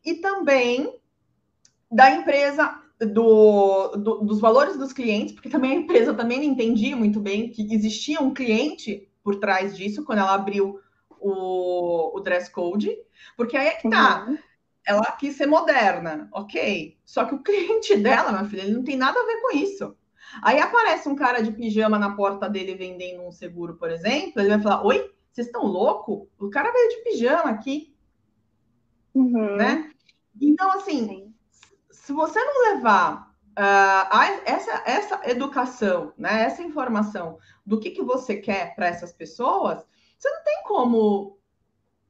[0.03, 0.93] E também
[1.89, 6.95] da empresa, do, do, dos valores dos clientes, porque também a empresa também não entendia
[6.97, 10.79] muito bem que existia um cliente por trás disso, quando ela abriu
[11.21, 12.97] o, o dress code,
[13.37, 14.25] porque aí é que tá.
[14.27, 14.37] Uhum.
[14.83, 16.97] Ela quis ser moderna, ok.
[17.05, 19.95] Só que o cliente dela, minha filha, ele não tem nada a ver com isso.
[20.41, 24.49] Aí aparece um cara de pijama na porta dele vendendo um seguro, por exemplo, ele
[24.49, 26.27] vai falar: Oi, vocês estão louco?
[26.39, 27.95] O cara veio de pijama aqui.
[29.13, 29.55] Uhum.
[29.55, 29.91] Né?
[30.41, 31.33] Então, assim, Sim.
[31.91, 38.37] se você não levar Uh, essa, essa educação, né, essa informação do que, que você
[38.37, 39.85] quer para essas pessoas,
[40.21, 41.39] você não tem como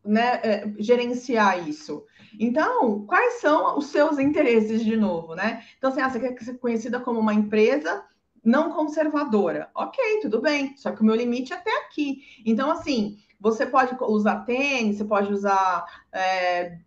[0.03, 2.05] né, é, gerenciar isso.
[2.37, 5.63] Então, quais são os seus interesses de novo, né?
[5.77, 8.03] Então, assim, ah, você quer ser conhecida como uma empresa
[8.43, 9.69] não conservadora.
[9.73, 12.41] Ok, tudo bem, só que o meu limite é até aqui.
[12.45, 16.79] Então, assim, você pode usar tênis, você pode usar é,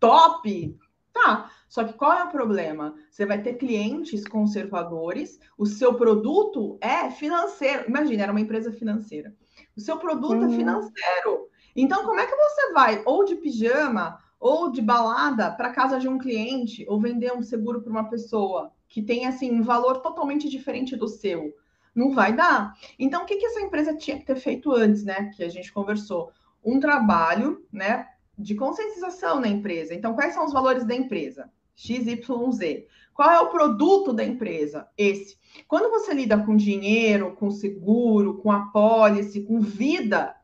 [0.00, 0.76] top,
[1.12, 1.52] tá.
[1.68, 2.96] Só que qual é o problema?
[3.08, 7.84] Você vai ter clientes conservadores, o seu produto é financeiro.
[7.86, 9.32] Imagina, era uma empresa financeira.
[9.78, 10.52] O seu produto é uhum.
[10.52, 11.48] é financeiro.
[11.76, 16.08] Então, como é que você vai ou de pijama ou de balada para casa de
[16.08, 20.48] um cliente ou vender um seguro para uma pessoa que tem assim um valor totalmente
[20.48, 21.54] diferente do seu?
[21.94, 22.74] Não vai dar.
[22.98, 25.30] Então, o que, que essa empresa tinha que ter feito antes, né?
[25.36, 26.32] Que a gente conversou.
[26.64, 28.08] Um trabalho, né?
[28.36, 29.94] De conscientização na empresa.
[29.94, 31.48] Então, quais são os valores da empresa?
[31.76, 32.84] XYZ.
[33.18, 34.86] Qual é o produto da empresa?
[34.96, 35.36] Esse.
[35.66, 40.36] Quando você lida com dinheiro, com seguro, com apólice, com vida,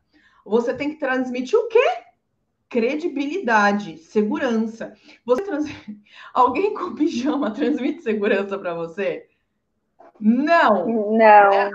[0.44, 1.86] você tem que transmitir o quê?
[2.68, 4.92] Credibilidade, segurança.
[5.24, 5.66] Você trans...
[6.34, 9.28] Alguém com pijama transmite segurança para você?
[10.18, 11.16] Não.
[11.16, 11.52] Não.
[11.52, 11.70] É.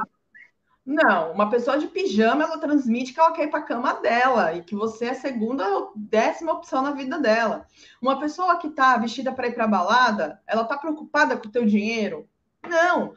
[0.91, 4.55] Não, uma pessoa de pijama, ela transmite que ela quer ir para a cama dela
[4.55, 7.67] e que você é a segunda ou décima opção na vida dela.
[8.01, 11.63] Uma pessoa que está vestida para ir para balada, ela está preocupada com o teu
[11.63, 12.27] dinheiro?
[12.67, 13.13] Não.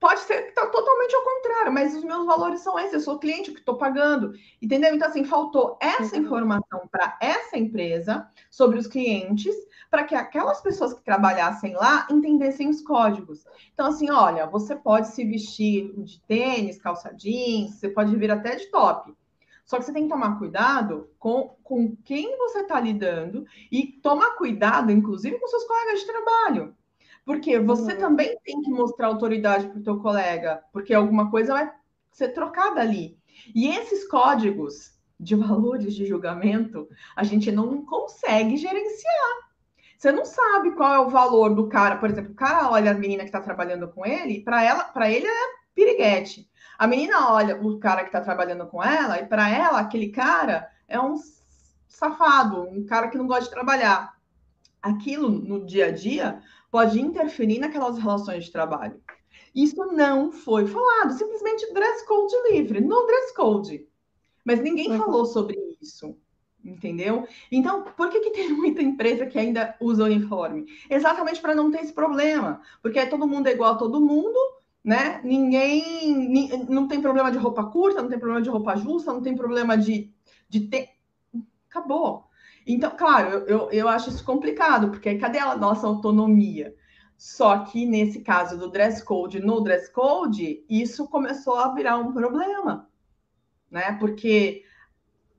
[0.00, 3.20] Pode ser que está totalmente ao contrário, mas os meus valores são esses, eu sou
[3.20, 4.92] cliente que estou pagando, entendeu?
[4.92, 6.22] Então, assim, faltou essa uhum.
[6.22, 9.54] informação para essa empresa sobre os clientes,
[9.92, 13.44] para que aquelas pessoas que trabalhassem lá entendessem os códigos.
[13.74, 18.56] Então, assim, olha, você pode se vestir de tênis, calça jeans, você pode vir até
[18.56, 19.14] de top.
[19.66, 24.30] Só que você tem que tomar cuidado com, com quem você está lidando e tomar
[24.36, 26.74] cuidado, inclusive, com seus colegas de trabalho.
[27.22, 27.98] Porque você uhum.
[27.98, 31.70] também tem que mostrar autoridade para o teu colega, porque alguma coisa vai
[32.10, 33.18] ser trocada ali.
[33.54, 39.51] E esses códigos de valores de julgamento, a gente não consegue gerenciar.
[40.02, 41.94] Você não sabe qual é o valor do cara.
[41.94, 45.08] Por exemplo, o cara olha a menina que está trabalhando com ele, para ela, para
[45.08, 45.44] ele é
[45.76, 46.50] piriguete.
[46.76, 50.68] A menina olha o cara que está trabalhando com ela, e para ela, aquele cara
[50.88, 51.14] é um
[51.86, 54.18] safado, um cara que não gosta de trabalhar.
[54.82, 59.00] Aquilo no dia a dia pode interferir naquelas relações de trabalho.
[59.54, 63.86] Isso não foi falado, simplesmente dress code livre, no dress code.
[64.44, 64.98] Mas ninguém uhum.
[64.98, 66.18] falou sobre isso,
[66.64, 67.26] entendeu?
[67.50, 70.66] Então, por que, que tem muita empresa que ainda usa uniforme?
[70.88, 74.38] Exatamente para não ter esse problema, porque aí todo mundo é igual a todo mundo,
[74.84, 75.20] né?
[75.22, 79.36] Ninguém não tem problema de roupa curta, não tem problema de roupa justa, não tem
[79.36, 80.12] problema de,
[80.48, 80.90] de ter.
[81.70, 82.24] Acabou.
[82.66, 86.74] Então, claro, eu, eu, eu acho isso complicado, porque cadê a nossa autonomia?
[87.16, 92.12] Só que nesse caso do dress code, no dress code, isso começou a virar um
[92.12, 92.88] problema,
[93.70, 93.96] né?
[94.00, 94.64] Porque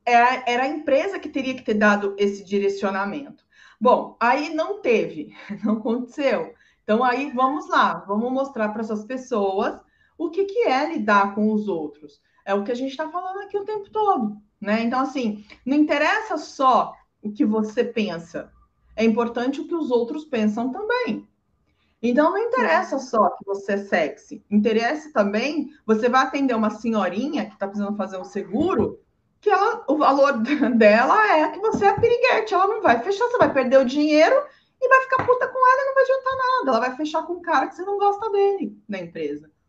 [0.06, 3.44] era, a empresa que teria que ter dado esse direcionamento.
[3.80, 6.54] Bom, aí não teve, não aconteceu.
[6.84, 9.80] Então aí vamos lá, vamos mostrar para essas pessoas
[10.18, 12.22] o que, que é lidar com os outros.
[12.46, 14.82] É o que a gente está falando aqui o tempo todo, né?
[14.84, 18.52] Então, assim, não interessa só o que você pensa.
[18.96, 21.28] É importante o que os outros pensam também.
[22.04, 27.46] Então não interessa só que você é sexy, interessa também, você vai atender uma senhorinha
[27.46, 29.00] que está precisando fazer um seguro,
[29.44, 30.42] que ela, o valor
[30.78, 34.36] dela é que você é piriguete, ela não vai fechar, você vai perder o dinheiro
[34.82, 36.72] e vai ficar puta com ela e não vai adiantar nada.
[36.72, 39.52] Ela vai fechar com um cara que você não gosta dele na empresa.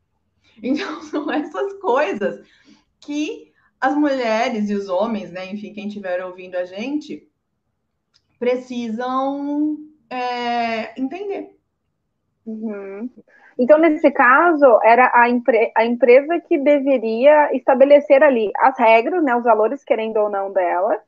[0.62, 2.47] Então são essas coisas
[3.01, 7.29] que as mulheres e os homens, né, enfim, quem estiver ouvindo a gente,
[8.39, 9.77] precisam
[10.09, 11.59] é, entender.
[12.47, 13.11] Uhum.
[13.59, 19.34] Então, nesse caso, era a, empre a, empresa que deveria estabelecer ali as regras, né,
[19.36, 21.00] os valores, querendo ou não, dela,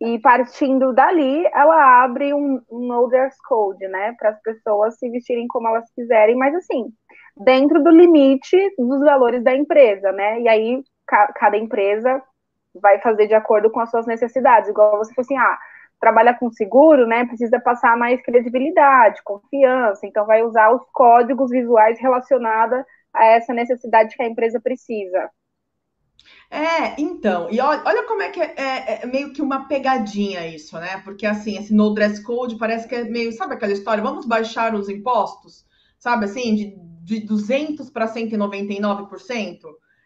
[0.00, 5.08] e partindo dali, ela abre um, um no dress code, né, para as pessoas se
[5.10, 6.92] vestirem como elas quiserem, mas assim,
[7.36, 12.22] dentro do limite dos valores da empresa, né, e aí ca cada empresa
[12.74, 15.58] vai fazer de acordo com as suas necessidades, igual você falou assim, ah,
[16.00, 22.00] trabalha com seguro, né, precisa passar mais credibilidade, confiança, então vai usar os códigos visuais
[22.00, 22.82] relacionados
[23.12, 25.30] a essa necessidade que a empresa precisa.
[26.50, 30.46] É, então, e olha, olha como é que é, é, é, meio que uma pegadinha
[30.46, 31.00] isso, né?
[31.04, 34.74] Porque assim, esse no dress code parece que é meio, sabe aquela história, vamos baixar
[34.74, 35.64] os impostos,
[35.98, 39.58] sabe assim, de, de 200 para 199%?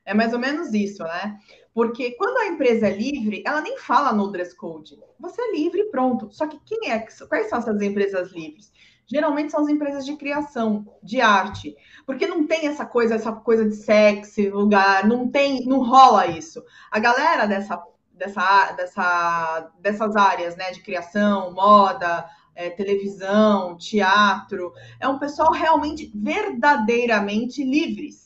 [0.05, 1.39] É mais ou menos isso, né?
[1.73, 4.99] Porque quando a empresa é livre, ela nem fala no dress code.
[5.19, 6.29] Você é livre pronto.
[6.31, 8.71] Só que quem é, quais são essas empresas livres?
[9.07, 11.77] Geralmente são as empresas de criação, de arte,
[12.07, 16.65] porque não tem essa coisa, essa coisa de sexo, lugar, não tem, não rola isso.
[16.91, 17.83] A galera dessa,
[18.13, 24.73] dessa, dessa, dessas áreas, né, de criação, moda, é, televisão, teatro.
[24.99, 28.24] É um pessoal realmente, verdadeiramente livres.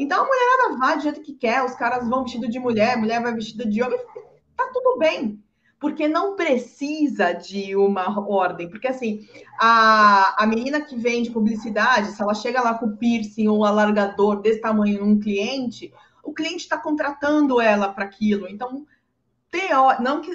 [0.00, 3.20] Então a mulherada vai do jeito que quer, os caras vão vestido de mulher, mulher
[3.22, 3.98] vai vestida de homem,
[4.56, 5.44] tá tudo bem.
[5.78, 8.70] Porque não precisa de uma ordem.
[8.70, 9.28] Porque assim,
[9.58, 14.62] a, a menina que vende publicidade, se ela chega lá com piercing ou alargador desse
[14.62, 15.92] tamanho num cliente,
[16.24, 18.48] o cliente está contratando ela para aquilo.
[18.48, 18.86] Então,
[19.50, 20.00] teo...
[20.00, 20.30] não que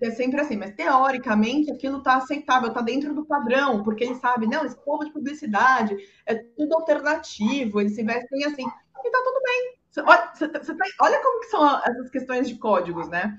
[0.00, 4.46] é sempre assim, mas teoricamente aquilo está aceitável, está dentro do padrão, porque ele sabe,
[4.46, 8.64] não, esse povo de publicidade é tudo alternativo, eles se vestem assim,
[9.04, 9.80] e está tudo bem.
[9.98, 10.84] Olha, você, você tá...
[11.02, 13.38] olha como que são essas questões de códigos, né?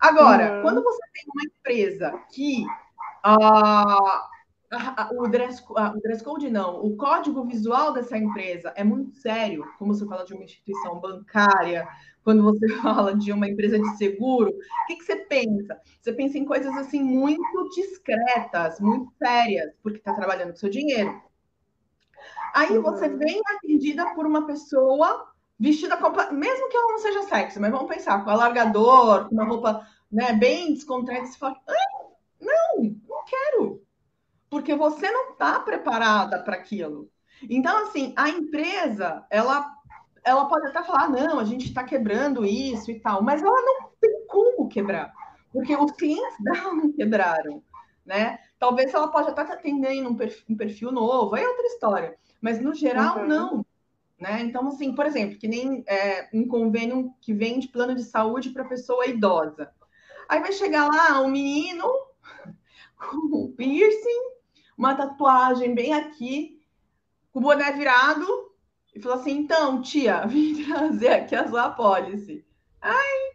[0.00, 0.62] Agora, uhum.
[0.62, 2.64] quando você tem uma empresa que
[3.26, 4.30] uh,
[5.18, 9.92] o dress, o dress code não, o código visual dessa empresa é muito sério, como
[9.92, 11.86] você fala de uma instituição bancária,
[12.22, 15.78] quando você fala de uma empresa de seguro, o que, que você pensa?
[16.00, 21.20] Você pensa em coisas assim muito discretas, muito sérias, porque está trabalhando com seu dinheiro.
[22.54, 22.82] Aí uhum.
[22.82, 25.28] você vem atendida por uma pessoa
[25.58, 25.96] vestida
[26.32, 30.32] mesmo que ela não seja sexy, mas vamos pensar, com alargador, com uma roupa né,
[30.32, 32.06] bem descontraída, você fala, ah,
[32.40, 33.80] não, não quero
[34.50, 37.08] porque você não está preparada para aquilo.
[37.48, 39.72] Então, assim, a empresa, ela,
[40.24, 43.90] ela pode até falar, não, a gente está quebrando isso e tal, mas ela não
[43.98, 45.12] tem como quebrar,
[45.52, 47.62] porque os clientes dela não quebraram,
[48.04, 48.38] né?
[48.58, 52.60] Talvez ela pode até atendendo um perfil, um perfil novo, aí é outra história, mas
[52.60, 53.26] no geral, uhum.
[53.26, 53.66] não.
[54.18, 54.42] Né?
[54.42, 58.64] Então, assim, por exemplo, que nem é, um convênio que vende plano de saúde para
[58.64, 59.72] pessoa idosa.
[60.28, 61.84] Aí vai chegar lá um menino
[62.96, 64.30] com piercing,
[64.76, 66.60] uma tatuagem bem aqui,
[67.32, 68.26] com o boné virado,
[68.94, 72.44] e falou assim: então, tia, vim trazer aqui a sua apólice.
[72.80, 73.29] Ai.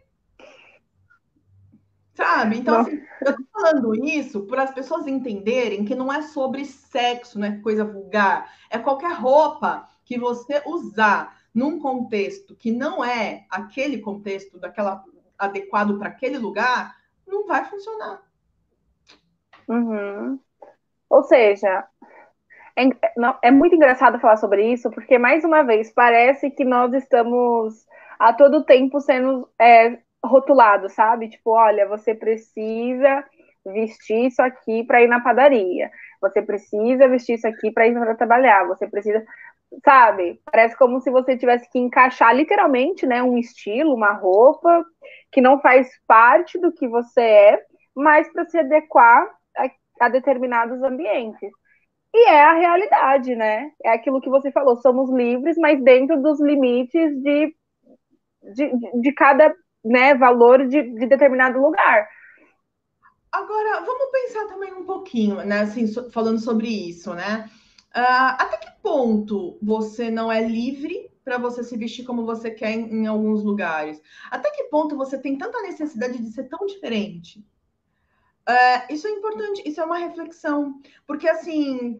[2.16, 2.58] Sabe?
[2.58, 7.38] Então, assim, eu tô falando isso para as pessoas entenderem que não é sobre sexo,
[7.38, 8.50] não é coisa vulgar.
[8.70, 15.04] É qualquer roupa que você usar num contexto que não é aquele contexto daquela
[15.38, 16.96] adequado para aquele lugar,
[17.26, 18.22] não vai funcionar.
[19.68, 20.40] Uhum.
[21.10, 21.86] Ou seja,
[22.76, 22.84] é,
[23.16, 27.86] não, é muito engraçado falar sobre isso, porque, mais uma vez, parece que nós estamos
[28.18, 31.28] a todo tempo sendo é, rotulados, sabe?
[31.28, 33.24] Tipo, olha, você precisa
[33.64, 35.90] vestir isso aqui para ir na padaria.
[36.20, 38.66] Você precisa vestir isso aqui para ir para trabalhar.
[38.66, 39.24] Você precisa,
[39.84, 40.40] sabe?
[40.44, 44.84] Parece como se você tivesse que encaixar literalmente, né, um estilo, uma roupa
[45.32, 47.62] que não faz parte do que você é,
[47.94, 49.28] mas para se adequar
[50.00, 51.50] a determinados ambientes.
[52.14, 53.70] E é a realidade, né?
[53.84, 57.54] É aquilo que você falou, somos livres, mas dentro dos limites de,
[58.54, 59.54] de, de cada
[59.86, 62.08] né, valor de, de determinado lugar.
[63.30, 65.60] Agora, vamos pensar também um pouquinho, né?
[65.60, 67.50] Assim, so, falando sobre isso, né?
[67.94, 72.70] Uh, até que ponto você não é livre para você se vestir como você quer
[72.72, 74.00] em, em, alguns lugares?
[74.30, 77.44] Até que ponto você tem tanta necessidade de ser tão diferente?
[78.48, 81.98] É, isso é importante, isso é uma reflexão, porque assim,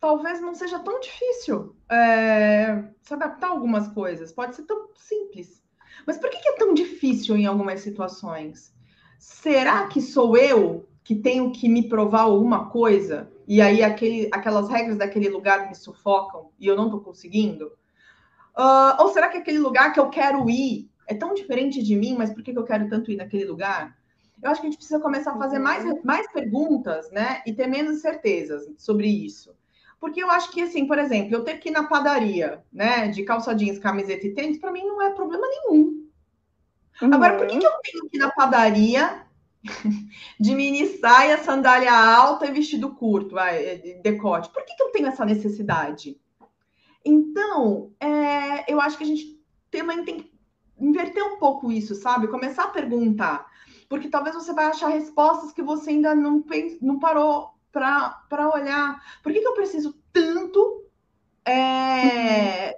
[0.00, 5.63] talvez não seja tão difícil é, se adaptar a algumas coisas, pode ser tão simples.
[6.06, 8.74] Mas por que, que é tão difícil em algumas situações?
[9.18, 14.68] Será que sou eu que tenho que me provar alguma coisa e aí aquele, aquelas
[14.68, 17.66] regras daquele lugar me sufocam e eu não estou conseguindo?
[18.56, 22.14] Uh, ou será que aquele lugar que eu quero ir é tão diferente de mim,
[22.16, 23.96] mas por que, que eu quero tanto ir naquele lugar?
[24.44, 26.00] eu acho que a gente precisa começar a fazer mais, uhum.
[26.04, 27.42] mais perguntas, né?
[27.46, 29.54] E ter menos certezas sobre isso.
[30.00, 33.22] Porque eu acho que, assim, por exemplo, eu ter que ir na padaria, né, de
[33.22, 36.08] calça jeans, camiseta e tênis, para mim não é problema nenhum.
[37.02, 37.14] Uhum.
[37.14, 39.26] Agora, por que, que eu tenho que ir na padaria
[40.38, 44.50] de mini saia, sandália alta e vestido curto, vai, decote?
[44.50, 46.20] Por que, que eu tenho essa necessidade?
[47.04, 50.34] Então, é, eu acho que a gente também tem que
[50.78, 52.28] inverter um pouco isso, sabe?
[52.28, 53.46] Começar a perguntar
[53.88, 56.44] porque talvez você vai achar respostas que você ainda não,
[56.80, 59.02] não parou para olhar.
[59.22, 60.84] Por que, que eu preciso tanto
[61.44, 62.74] é, uhum.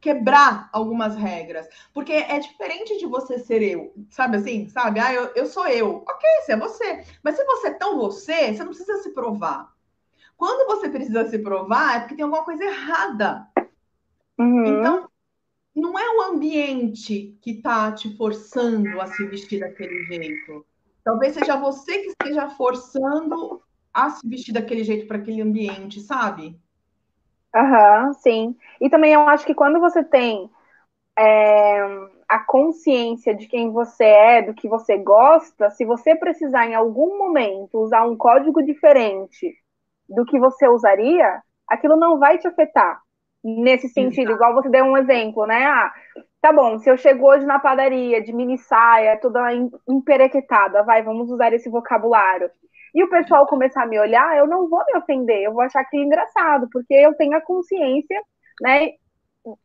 [0.00, 1.68] quebrar algumas regras?
[1.92, 4.68] Porque é diferente de você ser eu, sabe assim?
[4.68, 4.98] Sabe?
[4.98, 6.04] Ah, eu, eu sou eu.
[6.08, 7.04] Ok, você é você.
[7.22, 9.72] Mas se você é tão você, você não precisa se provar.
[10.36, 13.48] Quando você precisa se provar, é porque tem alguma coisa errada.
[14.36, 14.66] Uhum.
[14.66, 15.08] Então,
[15.74, 20.66] não é o ambiente que está te forçando a se vestir daquele jeito.
[21.04, 23.62] Talvez seja você que esteja forçando
[23.94, 26.60] a se vestir daquele jeito para aquele ambiente, sabe?
[27.54, 28.56] Aham, uhum, sim.
[28.80, 30.50] E também eu acho que quando você tem
[31.18, 31.80] é,
[32.28, 37.18] a consciência de quem você é, do que você gosta, se você precisar em algum
[37.18, 39.54] momento usar um código diferente
[40.08, 43.00] do que você usaria, aquilo não vai te afetar.
[43.44, 44.34] Nesse sentido, Exato.
[44.34, 45.66] igual você deu um exemplo, né?
[45.66, 45.92] Ah,
[46.40, 49.40] tá bom, se eu chego hoje na padaria de mini saia, toda
[49.88, 52.50] emperequetada, vai, vamos usar esse vocabulário.
[52.94, 55.80] E o pessoal começar a me olhar, eu não vou me ofender, eu vou achar
[55.80, 58.20] aquilo engraçado, porque eu tenho a consciência,
[58.62, 58.92] né,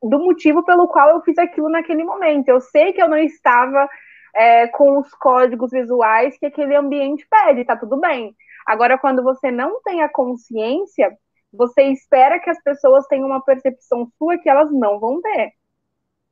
[0.01, 2.49] do motivo pelo qual eu fiz aquilo naquele momento.
[2.49, 3.87] Eu sei que eu não estava
[4.35, 8.35] é, com os códigos visuais que aquele ambiente pede, tá tudo bem.
[8.65, 11.15] Agora, quando você não tem a consciência,
[11.51, 15.53] você espera que as pessoas tenham uma percepção sua que elas não vão ter.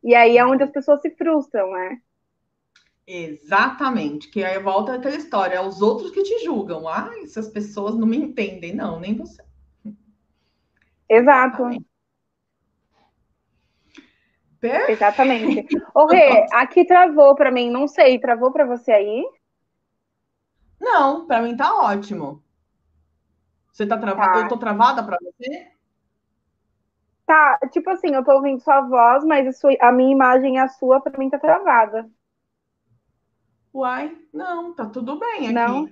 [0.04, 1.98] E aí é onde as pessoas se frustram, né?
[3.10, 6.86] Exatamente, que aí volta aquela história, é os outros que te julgam.
[6.90, 9.42] Ah, essas pessoas não me entendem, não, nem você.
[11.08, 11.64] Exato.
[11.64, 11.88] Exatamente.
[14.92, 15.66] Exatamente.
[15.96, 19.26] Ô, Rê, aqui travou para mim, não sei, travou para você aí?
[20.78, 22.44] Não, para mim tá ótimo.
[23.72, 24.34] Você tá travada?
[24.34, 24.40] Tá.
[24.42, 25.72] Eu tô travada para você?
[27.26, 30.58] Tá, tipo assim, eu tô ouvindo sua voz, mas a, sua, a minha imagem e
[30.58, 32.10] a sua, para mim, tá travada.
[33.78, 35.52] Uai, não, tá tudo bem aqui.
[35.52, 35.88] Não.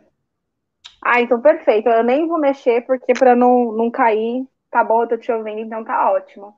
[1.04, 1.88] Ah, então perfeito.
[1.88, 5.60] Eu nem vou mexer, porque para não, não cair, tá bom, eu tô te ouvindo,
[5.60, 6.56] então tá ótimo.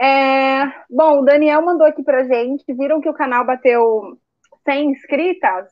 [0.00, 2.72] É, bom, o Daniel mandou aqui pra gente.
[2.72, 4.16] Viram que o canal bateu
[4.64, 5.66] 100 inscritas?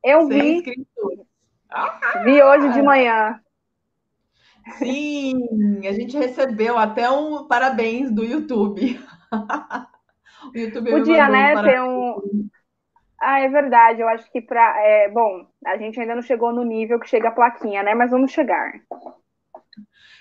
[0.00, 0.56] Eu 100 vi.
[0.58, 1.26] Inscritos.
[1.68, 3.40] Ah, vi hoje de manhã.
[4.78, 8.96] Sim, a gente recebeu até um parabéns do YouTube.
[10.54, 12.48] o YouTube Podia, né, um ter um.
[13.26, 14.02] Ah, é verdade.
[14.02, 14.74] Eu acho que para.
[14.84, 17.94] É, bom, a gente ainda não chegou no nível que chega a plaquinha, né?
[17.94, 18.72] Mas vamos chegar.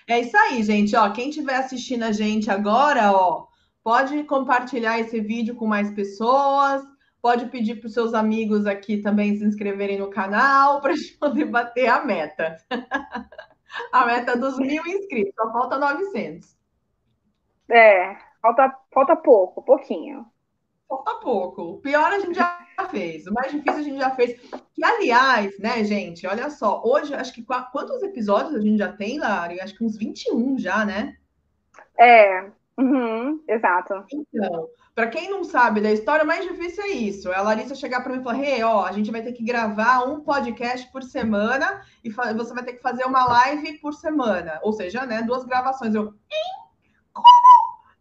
[0.08, 0.95] É isso aí, gente.
[0.95, 3.47] Ó, quem estiver assistindo a gente agora, ó,
[3.84, 6.82] pode compartilhar esse vídeo com mais pessoas.
[7.22, 11.18] Pode pedir para os seus amigos aqui também se inscreverem no canal para a gente
[11.18, 12.56] poder bater a meta.
[13.91, 16.58] a meta dos mil inscritos, só falta 900.
[17.70, 20.26] É, falta, falta pouco, pouquinho.
[20.88, 21.62] Falta pouco.
[21.64, 24.40] O pior a gente já fez, o mais difícil a gente já fez.
[24.78, 29.20] E, aliás, né, gente, olha só, hoje, acho que quantos episódios a gente já tem,
[29.20, 29.60] Lari?
[29.60, 31.16] Acho que uns 21 já, né?
[31.98, 34.04] É, uhum, exato.
[34.12, 37.32] Então, para quem não sabe da história, o mais difícil é isso.
[37.32, 39.44] É a Larissa chegar para mim e falar: Hey, ó, a gente vai ter que
[39.44, 44.60] gravar um podcast por semana e você vai ter que fazer uma live por semana.
[44.62, 45.96] Ou seja, né, duas gravações.
[45.96, 46.68] Eu, hein?
[47.12, 47.26] Como?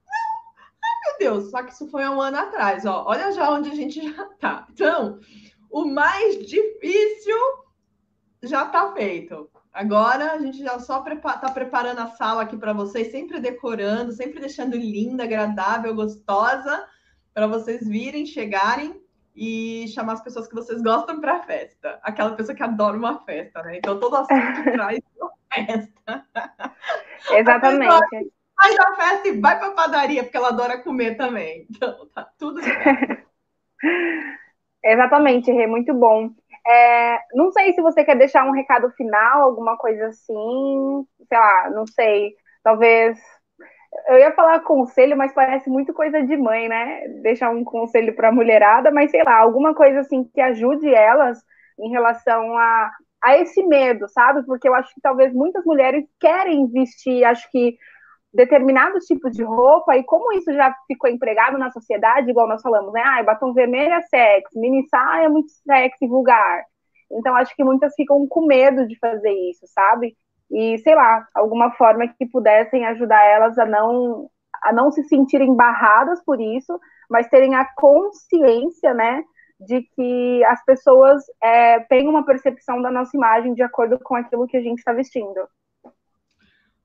[0.06, 0.62] Não!
[0.84, 1.50] Ai, meu Deus!
[1.50, 3.04] Só que isso foi há um ano atrás, ó.
[3.06, 4.66] Olha já onde a gente já tá.
[4.72, 5.20] Então,
[5.70, 7.36] o mais difícil
[8.42, 9.48] já tá feito.
[9.72, 14.12] Agora a gente já só está tá preparando a sala aqui para vocês, sempre decorando,
[14.12, 16.86] sempre deixando linda, agradável, gostosa,
[17.32, 19.00] para vocês virem, chegarem
[19.34, 21.98] e chamar as pessoas que vocês gostam para a festa.
[22.02, 23.78] Aquela pessoa que adora uma festa, né?
[23.78, 26.26] Então todo assunto traz uma festa.
[27.30, 28.32] Exatamente.
[28.62, 31.66] Sai da festa e vai para a padaria, porque ela adora comer também.
[31.70, 33.22] Então tá tudo certo.
[34.84, 36.30] Exatamente, Rê, muito bom.
[36.66, 41.70] É, não sei se você quer deixar um recado final, alguma coisa assim, sei lá,
[41.70, 43.18] não sei, talvez.
[44.08, 47.08] Eu ia falar conselho, mas parece muito coisa de mãe, né?
[47.22, 51.38] Deixar um conselho para a mulherada, mas sei lá, alguma coisa assim que ajude elas
[51.78, 52.90] em relação a,
[53.22, 54.44] a esse medo, sabe?
[54.46, 57.76] Porque eu acho que talvez muitas mulheres querem vestir, acho que
[58.32, 62.92] determinados tipos de roupa e como isso já ficou empregado na sociedade, igual nós falamos,
[62.92, 63.02] né?
[63.04, 66.64] Ah, batom vermelho é sexy, mini saia é muito sexy, vulgar.
[67.10, 70.16] Então, acho que muitas ficam com medo de fazer isso, sabe?
[70.50, 74.30] E, sei lá, alguma forma que pudessem ajudar elas a não,
[74.64, 76.78] a não se sentirem barradas por isso,
[77.10, 79.22] mas terem a consciência, né,
[79.60, 84.46] de que as pessoas é, têm uma percepção da nossa imagem de acordo com aquilo
[84.46, 85.40] que a gente está vestindo.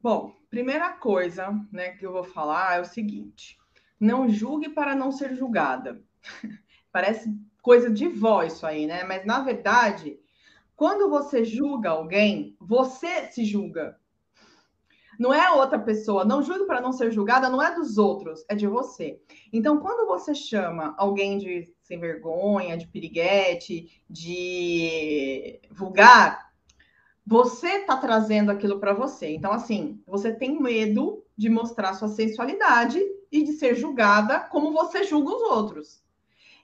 [0.02, 3.58] Bom, primeira coisa né, que eu vou falar é o seguinte:
[4.00, 6.02] não julgue para não ser julgada.
[6.91, 9.04] Parece coisa de voz isso aí, né?
[9.04, 10.20] Mas na verdade,
[10.76, 14.00] quando você julga alguém, você se julga.
[15.20, 16.24] Não é outra pessoa.
[16.24, 19.20] Não julgue para não ser julgada, não é dos outros, é de você.
[19.52, 26.47] Então, quando você chama alguém de sem vergonha, de piriguete, de vulgar,
[27.30, 29.36] você está trazendo aquilo para você.
[29.36, 35.03] Então, assim, você tem medo de mostrar sua sensualidade e de ser julgada como você
[35.03, 36.01] julga os outros.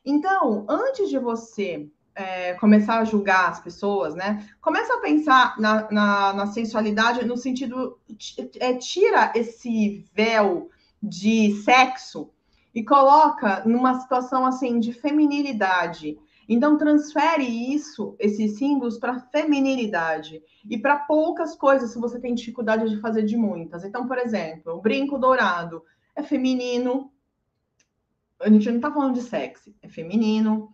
[0.05, 4.47] Então, antes de você é, começar a julgar as pessoas, né?
[4.61, 7.99] Começa a pensar na, na, na sensualidade no sentido
[8.61, 10.70] é, tira esse véu
[11.01, 12.30] de sexo
[12.74, 16.18] e coloca numa situação assim de feminilidade.
[16.48, 22.89] Então transfere isso, esses símbolos para feminilidade e para poucas coisas se você tem dificuldade
[22.89, 23.84] de fazer de muitas.
[23.84, 25.84] Então, por exemplo, o brinco dourado
[26.16, 27.12] é feminino.
[28.41, 30.74] A gente não está falando de sexy, é feminino.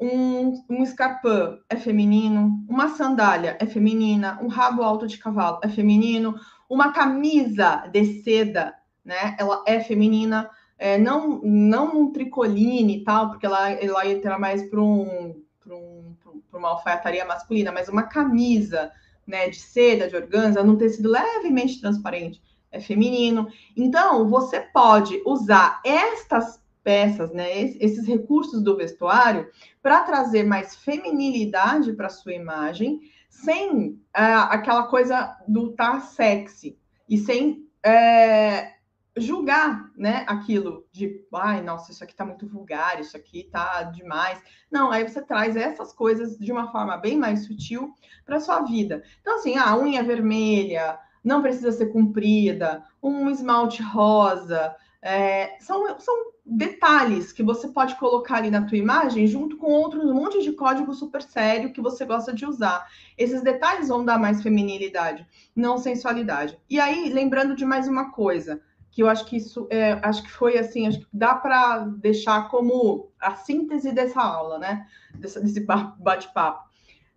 [0.00, 5.68] Um, um escarpão é feminino, uma sandália é feminina, um rabo alto de cavalo é
[5.68, 6.34] feminino,
[6.68, 9.36] uma camisa de seda, né?
[9.38, 10.50] Ela é feminina
[10.82, 16.16] é, não, não um tricoline e tal, porque ela, ela entra mais para um, um,
[16.52, 18.90] uma alfaiataria masculina, mas uma camisa
[19.24, 23.46] né, de seda, de organza, num tecido levemente transparente, é feminino.
[23.76, 29.48] Então, você pode usar estas peças, né, esses recursos do vestuário,
[29.80, 36.76] para trazer mais feminilidade para sua imagem, sem uh, aquela coisa do tá sexy
[37.08, 38.81] e sem é,
[39.16, 44.42] julgar, né, aquilo de, ai, nossa, isso aqui tá muito vulgar, isso aqui tá demais.
[44.70, 47.94] Não, aí você traz essas coisas de uma forma bem mais sutil
[48.24, 49.02] para sua vida.
[49.20, 56.32] Então, assim, a unha vermelha não precisa ser comprida, um esmalte rosa, é, são, são
[56.44, 60.52] detalhes que você pode colocar ali na tua imagem junto com outros um monte de
[60.52, 62.86] código super sério que você gosta de usar.
[63.18, 66.58] Esses detalhes vão dar mais feminilidade, não sensualidade.
[66.70, 68.60] E aí, lembrando de mais uma coisa,
[68.92, 72.48] que eu acho que isso é, acho que foi assim, acho que dá para deixar
[72.50, 74.86] como a síntese dessa aula, né?
[75.14, 76.68] Desse, desse bate-papo.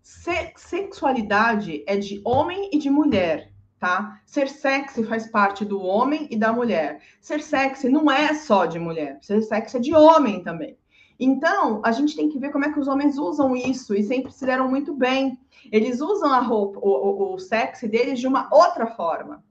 [0.01, 4.21] Se, sexualidade é de homem e de mulher, tá?
[4.25, 7.01] Ser sexy faz parte do homem e da mulher.
[7.19, 10.77] Ser sexy não é só de mulher, ser sexy é de homem também.
[11.19, 14.31] Então, a gente tem que ver como é que os homens usam isso e sempre
[14.31, 15.37] se deram muito bem.
[15.69, 19.43] Eles usam a roupa, o, o, o sexy deles de uma outra forma,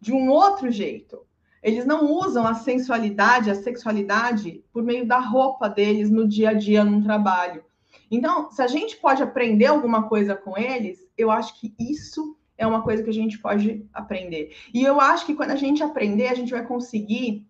[0.00, 1.26] de um outro jeito.
[1.66, 6.52] Eles não usam a sensualidade, a sexualidade por meio da roupa deles no dia a
[6.52, 7.64] dia, no trabalho.
[8.08, 12.64] Então, se a gente pode aprender alguma coisa com eles, eu acho que isso é
[12.64, 14.54] uma coisa que a gente pode aprender.
[14.72, 17.44] E eu acho que quando a gente aprender, a gente vai conseguir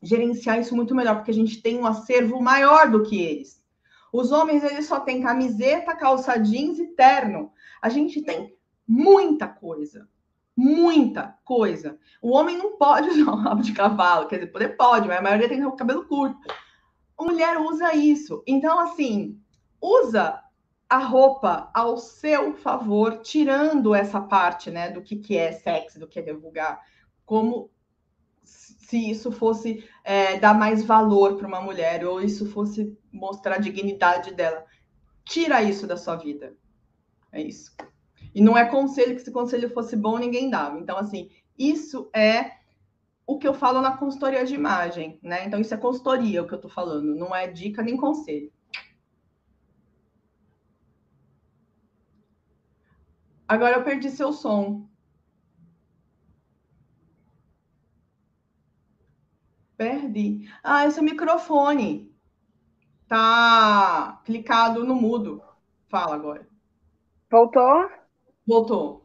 [0.00, 3.60] gerenciar isso muito melhor, porque a gente tem um acervo maior do que eles.
[4.12, 7.50] Os homens, eles só têm camiseta, calça jeans e terno.
[7.82, 8.54] A gente tem
[8.86, 10.08] muita coisa
[10.58, 11.96] muita coisa.
[12.20, 15.22] O homem não pode usar um rabo de cavalo, quer dizer, poder pode, mas a
[15.22, 16.36] maioria tem cabelo curto.
[17.16, 18.42] A mulher usa isso.
[18.44, 19.40] Então, assim,
[19.80, 20.42] usa
[20.88, 26.08] a roupa ao seu favor, tirando essa parte, né, do que, que é sexy, do
[26.08, 26.82] que é vulgar,
[27.24, 27.70] como
[28.42, 33.60] se isso fosse é, dar mais valor para uma mulher ou isso fosse mostrar a
[33.60, 34.64] dignidade dela.
[35.24, 36.56] Tira isso da sua vida.
[37.30, 37.76] É isso.
[38.34, 40.78] E não é conselho que se conselho fosse bom, ninguém dava.
[40.78, 42.58] Então, assim, isso é
[43.26, 45.44] o que eu falo na consultoria de imagem, né?
[45.44, 48.50] Então, isso é consultoria, o que eu tô falando, não é dica nem conselho.
[53.46, 54.86] Agora eu perdi seu som.
[59.76, 60.50] Perdi.
[60.62, 62.14] Ah, esse é microfone.
[63.06, 65.42] Tá clicado no mudo.
[65.88, 66.46] Fala agora.
[67.30, 67.88] Voltou?
[68.48, 69.02] Voltou.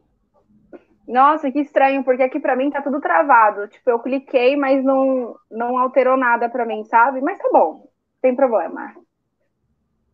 [1.06, 3.68] Nossa, que estranho, porque aqui para mim tá tudo travado.
[3.68, 7.20] Tipo, eu cliquei, mas não, não alterou nada para mim, sabe?
[7.20, 7.86] Mas tá bom,
[8.22, 8.94] sem problema.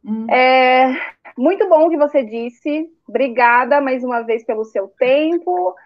[0.05, 0.27] Hum.
[0.29, 0.93] É,
[1.39, 2.91] muito bom o que você disse.
[3.09, 5.77] Obrigada mais uma vez pelo seu tempo.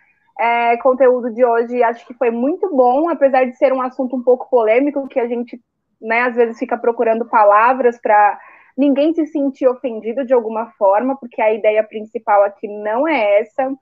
[0.41, 4.23] É, conteúdo de hoje acho que foi muito bom, apesar de ser um assunto um
[4.23, 5.61] pouco polêmico, que a gente,
[6.01, 8.41] né, às vezes fica procurando palavras para
[8.77, 13.73] ninguém se sentir ofendido de alguma forma, porque a ideia principal aqui não é essa.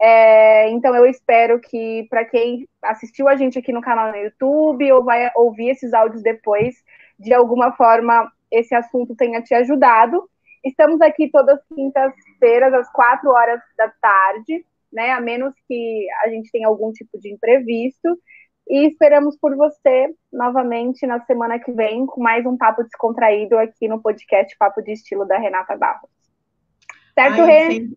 [0.00, 4.90] É, então eu espero que para quem assistiu a gente aqui no canal no YouTube
[4.92, 6.82] ou vai ouvir esses áudios depois,
[7.18, 10.28] de alguma forma esse assunto tenha te ajudado.
[10.64, 15.12] Estamos aqui todas as quintas-feiras, às quatro horas da tarde, né?
[15.12, 18.18] A menos que a gente tenha algum tipo de imprevisto.
[18.70, 23.88] E esperamos por você novamente na semana que vem com mais um papo descontraído aqui
[23.88, 26.08] no podcast Papo de Estilo da Renata Barros.
[27.12, 27.88] Certo, Ai, Rê?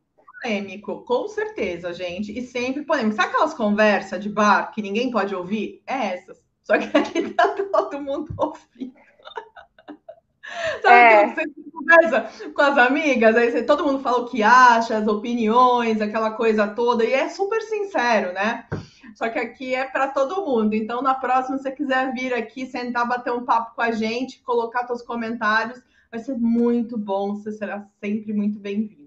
[0.42, 2.36] polêmico, com certeza, gente.
[2.36, 3.16] E sempre polêmico.
[3.16, 5.84] Sabe aquelas conversas de bar que ninguém pode ouvir?
[5.86, 6.44] É essas.
[6.64, 8.96] Só que aqui tá todo mundo ouvindo.
[10.82, 11.30] Sabe é.
[11.30, 15.08] que você conversa com as amigas, aí você, todo mundo fala o que acha, as
[15.08, 18.66] opiniões, aquela coisa toda, e é super sincero, né?
[19.16, 20.74] Só que aqui é para todo mundo.
[20.74, 24.42] Então, na próxima, se você quiser vir aqui, sentar, bater um papo com a gente,
[24.42, 25.82] colocar seus comentários,
[26.12, 27.36] vai ser muito bom.
[27.36, 29.04] Você será sempre muito bem-vinda.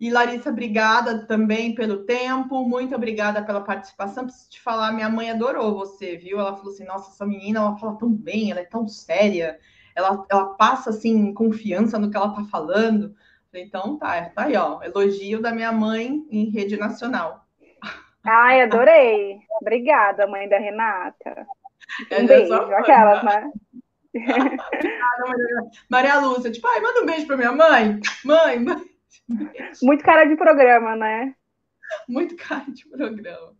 [0.00, 4.24] E Larissa, obrigada também pelo tempo, muito obrigada pela participação.
[4.24, 6.40] Preciso te falar, minha mãe adorou você, viu?
[6.40, 9.58] Ela falou assim: nossa, essa menina, ela fala tão bem, ela é tão séria,
[9.94, 13.14] ela, ela passa assim, confiança no que ela tá falando.
[13.52, 14.82] Então tá, tá aí, ó.
[14.82, 17.46] Elogio da minha mãe em rede nacional.
[18.24, 19.40] Ai, adorei.
[19.60, 21.46] Obrigada, mãe da Renata.
[22.12, 23.50] Um beijo, aquelas, né?
[25.88, 28.00] Maria Lúcia, tipo, ai, manda um beijo pra minha mãe.
[28.24, 28.90] Mãe, mãe.
[29.82, 31.34] Muito cara de programa, né?
[32.08, 33.54] Muito cara de programa.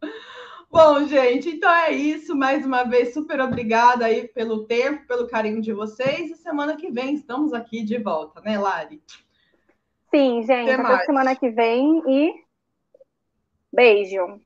[0.71, 2.37] Bom, gente, então é isso.
[2.37, 6.31] Mais uma vez, super obrigada aí pelo tempo, pelo carinho de vocês.
[6.31, 9.03] E semana que vem estamos aqui de volta, né, Lari?
[10.15, 10.71] Sim, gente.
[10.71, 12.35] Até, até semana que vem e
[13.73, 14.41] beijo.